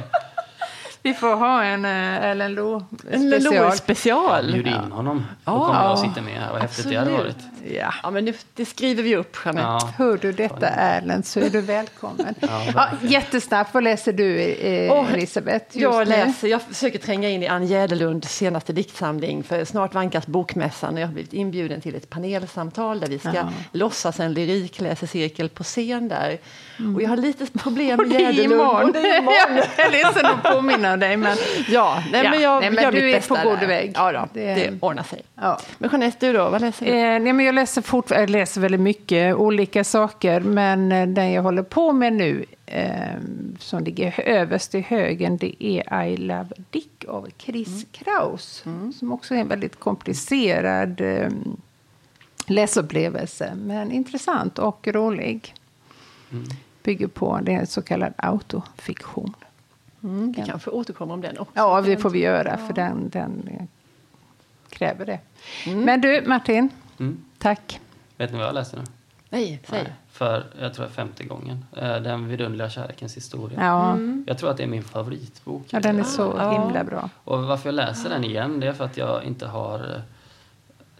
Vi 1.04 1.13
får 1.13 1.36
ha 1.36 1.63
en 1.63 1.86
uh, 1.86 2.26
Ellen 2.26 2.54
Lo 2.54 2.84
special. 3.02 3.71
special. 3.71 4.52
Bjud 4.52 4.67
in 4.67 4.91
honom. 4.91 5.26
Då 5.43 5.52
kommer 5.52 5.84
jag 5.84 5.91
och 5.91 6.00
sitter 6.00 6.21
med 6.21 6.34
här. 6.34 6.52
Vad 6.52 6.62
häftigt 6.62 6.89
det 6.89 6.95
hade 6.95 7.12
varit. 7.12 7.38
Ja, 7.65 7.93
ja 8.04 8.12
men 8.12 8.26
det, 8.26 8.45
det 8.56 8.65
skriver 8.65 9.04
vi 9.04 9.15
upp, 9.15 9.38
Jeanette. 9.45 9.67
Ja. 9.67 9.93
Hör 9.97 10.17
du 10.17 10.32
detta, 10.32 10.67
Erlend, 10.67 11.26
så 11.26 11.39
är 11.39 11.50
du 11.50 11.62
välkommen. 11.62 12.36
ja, 12.39 12.63
ja, 12.76 12.89
jättesnabbt, 13.02 13.74
vad 13.74 13.84
läser 13.84 14.13
du, 14.13 14.39
eh, 14.39 14.93
oh, 14.93 15.13
Elisabeth? 15.13 15.78
jag, 15.78 16.08
läser, 16.08 16.47
jag 16.47 16.62
försöker 16.62 17.00
tränga 17.00 17.30
in 17.30 17.43
i 17.43 17.47
Ann 17.47 17.67
Jäderlunds 17.67 18.36
senaste 18.36 18.74
diktsamling, 18.74 19.43
för 19.43 19.65
snart 19.65 19.93
vankas 19.93 20.28
Bokmässan 20.28 20.93
och 20.93 21.00
jag 21.00 21.08
har 21.08 21.13
blivit 21.13 21.34
inbjuden 21.34 21.82
till 21.82 21.95
ett 21.95 22.10
panelsamtal 22.10 23.00
där 23.00 23.08
vi 23.08 23.19
ska 23.19 23.36
ja. 23.36 23.50
låtsas 23.71 24.19
en 24.19 24.34
lyrikläsecirkel 24.34 25.50
på 25.50 25.63
scen 25.63 26.08
där. 26.08 26.38
Mm. 26.80 26.95
Och 26.95 27.02
jag 27.02 27.10
har 27.10 27.17
lite 27.17 27.45
problem 27.45 27.97
med 28.08 28.21
Jäderlund. 28.21 28.84
Och 28.84 28.93
det 28.93 29.00
är 29.00 29.17
imorgon. 29.17 29.63
jag 29.78 29.86
är 29.86 29.91
ledsen 29.91 30.26
att 30.26 30.43
påminna 30.43 30.97
dig, 30.97 31.17
men... 31.17 31.38
Ja, 31.67 32.04
nej, 32.12 32.30
men 32.30 32.41
jag 32.41 32.62
nej, 32.62 32.71
men 32.71 32.84
gör 32.84 32.91
du 32.91 33.12
är 33.12 33.21
på 33.21 33.50
god 33.50 33.60
väg. 33.60 33.91
Ja, 33.95 34.12
då, 34.12 34.28
det, 34.34 34.54
det 34.56 34.74
ordnar 34.80 35.04
sig. 35.04 35.21
Ja. 35.43 35.60
Men 35.77 35.89
Jeanette, 35.89 36.27
du 36.27 36.34
då, 36.34 36.49
vad 36.49 36.62
läser 36.62 36.86
du? 36.86 36.91
Eh, 36.91 37.19
nej, 37.19 37.34
men 37.34 37.45
jag 37.45 37.56
läser, 37.56 37.82
fort, 37.82 38.12
jag 38.12 38.30
läser 38.30 38.62
väldigt 38.62 38.82
mycket 38.82 39.36
olika 39.36 39.84
saker, 39.84 40.41
men 40.41 40.91
eh, 40.91 41.08
den 41.08 41.32
jag 41.32 41.43
håller 41.43 41.63
på 41.63 41.93
med 41.93 42.13
nu, 42.13 42.45
eh, 42.65 43.19
som 43.60 43.84
ligger 43.84 44.19
överst 44.19 44.75
i 44.75 44.80
högen, 44.80 45.38
det 45.38 45.63
är 45.63 46.06
I 46.06 46.17
Love 46.17 46.49
Dick 46.69 47.06
av 47.08 47.27
Chris 47.38 47.67
mm. 47.67 47.86
Kraus, 47.91 48.63
mm. 48.65 48.93
som 48.93 49.12
också 49.12 49.36
är 49.36 49.39
en 49.39 49.47
väldigt 49.47 49.80
komplicerad 49.80 51.01
eh, 51.01 51.30
läsupplevelse. 52.45 53.54
Men 53.56 53.91
intressant 53.91 54.60
och 54.60 54.88
rolig. 54.88 55.56
Mm. 56.32 56.45
Bygger 56.84 57.08
på 57.08 57.39
det 57.41 57.54
är 57.54 57.65
så 57.65 57.82
kallad 57.82 58.13
autofiktion. 58.15 59.34
Mm, 60.04 60.32
vi 60.32 60.43
kanske 60.45 60.69
återkommer 60.69 61.13
om 61.13 61.21
den 61.21 61.38
också. 61.38 61.54
Ja, 61.56 61.82
det 61.82 61.97
får 61.97 62.10
vi 62.10 62.19
göra, 62.19 62.58
för 62.58 62.73
den, 62.73 63.10
den 63.10 63.49
kräver 64.82 65.06
det. 65.06 65.20
Mm. 65.65 65.86
Men 65.86 66.02
du, 66.02 66.24
Martin. 66.26 66.70
Mm. 67.00 67.26
Tack. 67.38 67.80
Vet 68.17 68.32
ni 68.32 68.38
vad 68.38 68.48
jag 68.48 68.54
läser 68.54 68.78
nu? 68.78 68.84
Nej, 69.30 69.62
säg. 69.70 69.84
Nej, 69.84 69.94
för, 70.12 70.46
jag 70.60 70.74
tror 70.74 70.88
femte 70.88 71.24
gången. 71.24 71.65
Eh, 71.78 71.96
den 71.96 72.28
vidunderliga 72.28 72.70
kärlekens 72.70 73.17
historia. 73.17 73.60
Ja. 73.62 73.91
Mm. 73.91 74.24
Jag 74.28 74.38
tror 74.38 74.50
att 74.52 74.58
det 74.58 74.63
är 74.63 74.67
min 74.67 74.84
favoritbok. 74.84 75.65
Ja, 75.70 75.80
den 75.80 76.00
är 76.00 76.04
så 76.04 76.36
ja. 76.38 76.62
himla 76.62 76.84
bra. 76.84 77.10
Och 77.24 77.44
varför 77.44 77.70
jag 77.70 77.76
läser 77.76 78.10
den 78.10 78.24
igen, 78.24 78.60
det 78.60 78.67
är 78.67 78.74
för 78.74 78.86
att 78.86 78.98
jag 78.98 79.24
inte 79.24 79.48
har... 79.48 80.02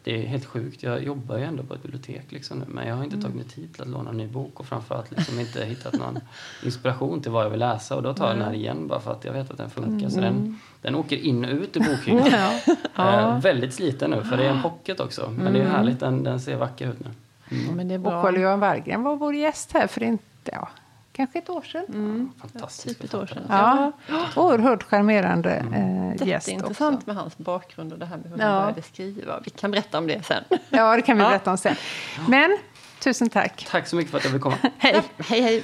Det 0.04 0.24
är 0.24 0.28
helt 0.28 0.46
sjukt. 0.46 0.84
Jag 0.84 1.04
jobbar 1.04 1.38
ju 1.38 1.44
ändå 1.44 1.64
på 1.64 1.74
ett 1.74 1.84
bibliotek 1.84 2.32
liksom 2.32 2.60
nu, 2.60 2.66
men 2.68 2.88
jag 2.88 2.96
har 2.96 3.04
inte 3.04 3.16
mm. 3.16 3.24
tagit 3.24 3.36
mig 3.36 3.46
tid 3.46 3.74
till 3.74 3.82
att 3.82 3.88
låna 3.88 4.10
en 4.10 4.18
ny 4.18 4.28
bok 4.28 4.60
och 4.60 4.66
framförallt 4.66 5.12
liksom 5.12 5.40
inte 5.40 5.66
hittat 5.66 5.94
någon 5.94 6.20
inspiration 6.66 7.22
till 7.22 7.32
vad 7.32 7.46
jag 7.46 7.50
vill 7.50 7.60
läsa. 7.60 7.96
Och 7.96 8.04
då 8.04 8.14
tar 8.14 8.28
jag 8.28 8.38
den 8.38 8.46
här 8.46 8.54
igen 8.54 8.88
bara 8.88 9.00
för 9.00 9.12
att 9.12 9.26
jag 9.26 9.34
vet 9.34 9.52
att 9.52 9.58
den 9.58 9.70
funkar. 9.70 9.92
Mm. 9.92 10.12
Så 10.12 10.22
den, 10.22 10.60
den 10.82 10.96
åker 10.96 11.18
in 11.18 11.46
och 11.46 11.52
ut 11.52 11.78
i 11.78 11.80
bokhyllan. 11.80 12.32
ja. 12.96 13.20
eh, 13.20 13.40
väldigt 13.40 13.74
sliten 13.74 14.12
nu, 14.12 14.24
för 14.24 14.38
det 14.38 14.46
är 14.46 14.50
en 14.50 14.62
pocket 14.62 15.00
också. 15.00 15.30
Men 15.30 15.42
mm. 15.42 15.54
det 15.54 15.60
är 15.60 15.64
mm. 15.64 15.76
härligt, 15.76 16.00
den, 16.00 16.24
den 16.24 16.40
ser 16.40 16.56
vacker 16.56 16.88
ut 16.88 17.00
nu. 17.00 17.10
Mm. 17.58 17.76
men 17.76 17.88
det 17.88 17.94
är 17.94 18.00
bra. 18.00 18.18
Och 18.18 18.24
Carl-Johan 18.24 18.60
Wallgren 18.60 19.04
var 19.04 19.16
vår 19.16 19.36
gäst 19.36 19.72
här 19.74 19.88
för 19.88 20.04
inte, 20.04 20.52
ja, 20.52 20.70
kanske 21.14 21.40
ett 21.40 21.50
år 21.50 21.62
sedan. 21.62 21.86
Mm. 21.88 22.32
Fantastiskt. 22.42 23.00
Typ 23.00 23.04
ett 23.04 23.14
år 23.14 23.26
sedan. 23.26 23.44
Ja. 23.50 23.92
ja. 24.08 24.28
Oerhört 24.36 24.84
charmerande 24.84 25.52
mm. 25.52 26.12
eh, 26.12 26.28
gäst 26.28 26.48
intressant 26.48 26.96
också. 26.96 27.10
med 27.10 27.16
hans 27.16 27.38
bakgrund 27.38 27.94
och 27.94 28.00
det 28.00 28.06
här 28.06 28.18
med 28.18 28.32
hur 28.32 28.40
ja. 28.40 28.46
han 28.46 28.62
började 28.62 28.82
skriva. 28.82 29.40
Vi 29.44 29.50
kan 29.50 29.72
berätta 29.72 29.98
om 29.98 30.08
det 30.08 30.26
sen. 30.26 30.44
Ja, 30.70 30.96
det 30.96 31.02
kan 31.02 31.18
vi 31.18 31.24
berätta 31.24 31.52
om 31.52 31.58
sen. 31.58 31.76
Men 32.30 32.58
tusen 33.00 33.30
tack. 33.30 33.68
Tack 33.72 33.88
så 33.88 33.96
mycket 33.96 34.12
för 34.12 34.18
att 34.18 34.24
jag 34.24 34.34
fick 34.34 34.42
komma. 34.42 34.58
hej. 34.78 35.02
hej, 35.18 35.42
hej. 35.42 35.64